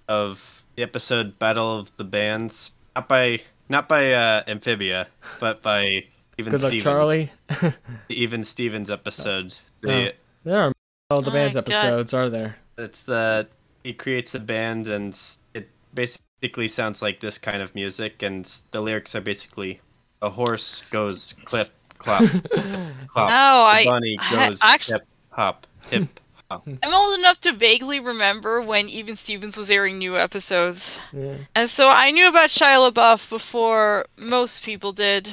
of 0.09 0.65
the 0.77 0.83
episode 0.83 1.39
Battle 1.39 1.79
of 1.79 1.97
the 1.97 2.05
Bands, 2.05 2.73
not 2.97 3.09
by 3.09 3.41
not 3.69 3.89
by 3.89 4.13
uh, 4.13 4.43
Amphibia, 4.47 5.07
but 5.41 5.63
by 5.63 6.05
Even 6.39 6.51
Good 6.51 6.63
luck, 6.63 6.71
Stevens. 6.71 6.83
Charlie. 6.83 7.33
The 7.49 7.75
Even 8.11 8.45
Stevens 8.45 8.91
episode. 8.91 9.57
The, 9.81 10.15
There 10.45 10.61
are 10.61 10.73
all 11.11 11.21
the 11.23 11.31
Oh 11.31 11.33
band's 11.33 11.55
my 11.55 11.63
God. 11.63 11.71
episodes, 11.71 12.13
are 12.15 12.29
there? 12.29 12.57
It's 12.77 13.03
the 13.05 13.49
he 13.85 13.93
creates 13.95 14.35
a 14.35 14.41
band 14.41 14.89
and 14.89 15.17
it 15.55 15.69
basically 15.95 16.69
sounds 16.69 17.01
like 17.01 17.21
this 17.21 17.39
kind 17.39 17.63
of 17.63 17.75
music, 17.75 18.23
and 18.23 18.45
the 18.73 18.81
lyrics 18.81 19.15
are 19.15 19.21
basically 19.21 19.81
a 20.21 20.31
horse 20.31 20.83
goes 20.91 21.35
clip 21.45 21.71
clop 22.05 22.21
clop. 23.09 23.31
No, 23.31 23.65
the 23.65 23.79
I- 23.79 23.85
bunny 23.85 24.19
I- 24.21 24.49
goes 24.49 24.61
actu- 24.63 24.93
hip 24.93 25.07
hop 25.31 25.67
hip 25.91 26.21
hop. 26.51 26.67
I'm 26.83 26.95
old 26.95 27.19
enough 27.19 27.41
to 27.43 27.53
vaguely 27.53 27.99
remember 28.01 28.61
when 28.61 28.89
Even 28.89 29.17
Stevens 29.17 29.57
was 29.57 29.71
airing 29.71 29.99
new 29.99 30.17
episodes. 30.17 31.01
Yeah. 31.13 31.37
And 31.55 31.69
so 31.71 31.89
I 31.91 32.11
knew 32.11 32.29
about 32.29 32.51
Shia 32.51 32.91
LaBeouf 32.91 33.29
before 33.31 34.07
most 34.17 34.63
people 34.63 34.93
did. 34.93 35.31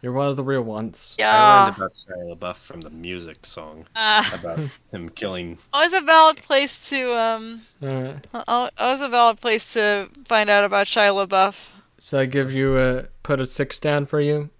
You're 0.00 0.12
one 0.12 0.28
of 0.28 0.34
the 0.36 0.42
real 0.42 0.62
ones. 0.62 1.14
Yeah. 1.18 1.30
I 1.30 1.34
Yeah. 1.34 1.64
learned 1.64 1.76
about 1.76 1.92
Shia 1.92 2.36
LaBeouf 2.36 2.56
from 2.56 2.80
the 2.80 2.90
music 2.90 3.44
song 3.46 3.84
Uh, 3.94 4.24
about 4.34 4.58
him 4.92 5.08
killing. 5.10 5.58
always 5.72 5.92
a 5.92 6.00
valid 6.00 6.38
place 6.38 6.88
to 6.90 7.14
um. 7.16 7.60
Alright. 7.82 8.26
al- 8.48 8.70
Always 8.78 9.00
a 9.00 9.08
valid 9.08 9.40
place 9.40 9.72
to 9.74 10.08
find 10.24 10.48
out 10.50 10.64
about 10.64 10.86
Shia 10.86 11.12
LaBeouf. 11.26 11.70
So 11.98 12.18
I 12.18 12.24
give 12.24 12.52
you 12.52 12.78
a 12.78 13.04
put 13.22 13.40
a 13.40 13.46
six 13.46 13.78
down 13.78 14.06
for 14.06 14.20
you. 14.20 14.50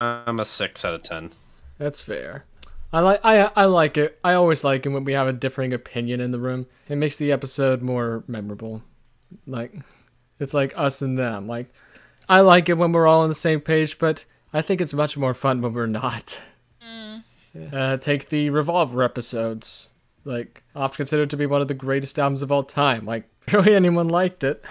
Yep, 0.00 0.24
I'm 0.26 0.40
a 0.40 0.44
six 0.44 0.84
out 0.84 0.94
of 0.94 1.02
ten. 1.02 1.30
That's 1.78 2.00
fair. 2.00 2.44
I 2.92 3.00
like 3.00 3.20
I 3.24 3.50
I 3.56 3.64
like 3.64 3.96
it. 3.96 4.18
I 4.22 4.34
always 4.34 4.64
like 4.64 4.86
it 4.86 4.90
when 4.90 5.04
we 5.04 5.12
have 5.12 5.26
a 5.26 5.32
differing 5.32 5.72
opinion 5.72 6.20
in 6.20 6.30
the 6.30 6.38
room. 6.38 6.66
It 6.88 6.96
makes 6.96 7.16
the 7.16 7.32
episode 7.32 7.82
more 7.82 8.24
memorable. 8.26 8.82
Like 9.46 9.72
it's 10.38 10.54
like 10.54 10.72
us 10.76 11.02
and 11.02 11.18
them. 11.18 11.48
Like 11.48 11.72
I 12.28 12.40
like 12.40 12.68
it 12.68 12.78
when 12.78 12.92
we're 12.92 13.06
all 13.06 13.22
on 13.22 13.28
the 13.28 13.34
same 13.34 13.60
page, 13.60 13.98
but 13.98 14.24
I 14.52 14.62
think 14.62 14.80
it's 14.80 14.94
much 14.94 15.16
more 15.16 15.34
fun 15.34 15.60
when 15.60 15.72
we're 15.72 15.86
not. 15.86 16.40
Uh, 17.72 17.96
take 17.96 18.28
the 18.28 18.50
Revolver 18.50 19.02
episodes. 19.02 19.90
Like 20.24 20.62
often 20.74 20.96
considered 20.96 21.30
to 21.30 21.36
be 21.36 21.46
one 21.46 21.62
of 21.62 21.68
the 21.68 21.74
greatest 21.74 22.18
albums 22.18 22.42
of 22.42 22.52
all 22.52 22.64
time. 22.64 23.06
Like 23.06 23.24
really 23.52 23.74
anyone 23.74 24.08
liked 24.08 24.44
it. 24.44 24.64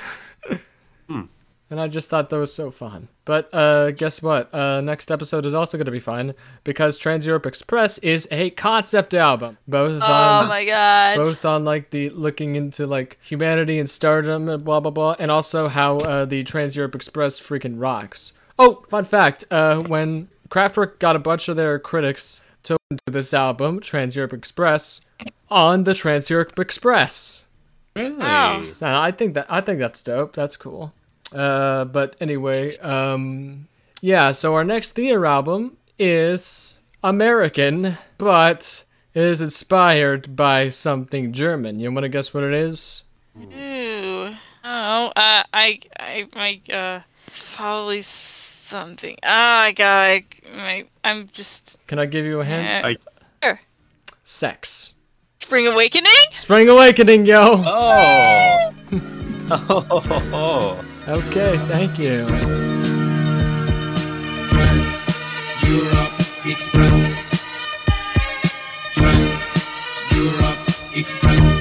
And 1.69 1.81
I 1.81 1.87
just 1.87 2.09
thought 2.09 2.29
that 2.29 2.37
was 2.37 2.53
so 2.53 2.69
fun. 2.69 3.07
But 3.25 3.51
uh, 3.51 3.89
guess 3.91 4.21
what? 4.21 4.53
Uh, 4.53 4.81
next 4.81 5.09
episode 5.09 5.47
is 5.47 5.55
also 5.55 5.77
going 5.77 5.85
to 5.85 5.91
be 5.91 5.99
fun 5.99 6.35
because 6.63 6.95
Trans 6.95 7.25
Europe 7.25 7.47
Express 7.47 7.97
is 7.99 8.27
a 8.29 8.51
concept 8.51 9.15
album. 9.15 9.57
Both 9.67 10.03
Oh 10.03 10.13
on 10.13 10.47
my 10.47 10.63
god. 10.63 11.17
both 11.17 11.43
on 11.43 11.65
like 11.65 11.89
the 11.89 12.11
looking 12.11 12.55
into 12.55 12.85
like 12.85 13.17
humanity 13.23 13.79
and 13.79 13.89
stardom 13.89 14.47
and 14.47 14.63
blah 14.63 14.79
blah 14.79 14.91
blah, 14.91 15.15
and 15.17 15.31
also 15.31 15.67
how 15.67 15.97
uh, 15.97 16.25
the 16.25 16.43
Trans 16.43 16.75
Europe 16.75 16.93
Express 16.93 17.39
freaking 17.39 17.75
rocks. 17.81 18.33
Oh, 18.59 18.85
fun 18.87 19.05
fact: 19.05 19.43
uh, 19.49 19.81
when 19.81 20.29
Kraftwerk 20.49 20.99
got 20.99 21.15
a 21.15 21.19
bunch 21.19 21.47
of 21.49 21.55
their 21.55 21.79
critics 21.79 22.41
to 22.63 22.77
listen 22.91 22.99
to 23.07 23.11
this 23.11 23.33
album, 23.33 23.79
Trans 23.79 24.15
Europe 24.15 24.33
Express, 24.33 25.01
on 25.49 25.83
the 25.83 25.95
Trans 25.95 26.29
Europe 26.29 26.59
Express. 26.59 27.45
Really? 27.95 28.17
Oh. 28.19 28.69
So 28.71 28.87
I 28.87 29.11
think 29.11 29.33
that 29.33 29.47
I 29.49 29.61
think 29.61 29.79
that's 29.79 30.03
dope. 30.03 30.35
That's 30.35 30.57
cool. 30.57 30.93
Uh, 31.33 31.85
but 31.85 32.15
anyway, 32.21 32.77
um, 32.77 33.67
yeah. 34.01 34.31
So 34.31 34.53
our 34.55 34.63
next 34.63 34.91
theater 34.91 35.25
album 35.25 35.77
is 35.99 36.79
American, 37.03 37.97
but 38.17 38.83
it 39.13 39.23
is 39.23 39.41
inspired 39.41 40.35
by 40.35 40.69
something 40.69 41.33
German. 41.33 41.79
You 41.79 41.91
want 41.91 42.03
to 42.03 42.09
guess 42.09 42.33
what 42.33 42.43
it 42.43 42.53
is? 42.53 43.03
Ooh. 43.37 44.35
Oh, 44.67 45.07
uh, 45.15 45.43
I, 45.53 45.79
I, 45.99 46.27
my, 46.35 46.59
uh, 46.73 47.01
it's 47.27 47.55
probably 47.55 48.01
something. 48.01 49.15
Ah, 49.23 49.61
I 49.63 49.71
got, 49.73 49.87
I, 50.07 50.25
my, 50.55 50.85
I'm 51.03 51.27
just. 51.27 51.77
Can 51.87 51.99
I 51.99 52.05
give 52.07 52.25
you 52.25 52.41
a 52.41 52.45
hint? 52.45 52.85
I- 52.85 52.97
Sure. 53.43 53.59
Sex. 54.23 54.93
Spring 55.39 55.67
Awakening. 55.67 56.11
Spring 56.31 56.67
Awakening, 56.69 57.25
yo. 57.25 57.61
Oh. 57.63 58.73
oh. 59.51 60.85
Okay, 61.07 61.55
thank 61.69 61.99
you. 61.99 62.25
Europe 65.67 66.13
Express. 66.45 67.29
Trans 68.93 69.65
Europe 70.11 70.69
Express. 70.93 71.54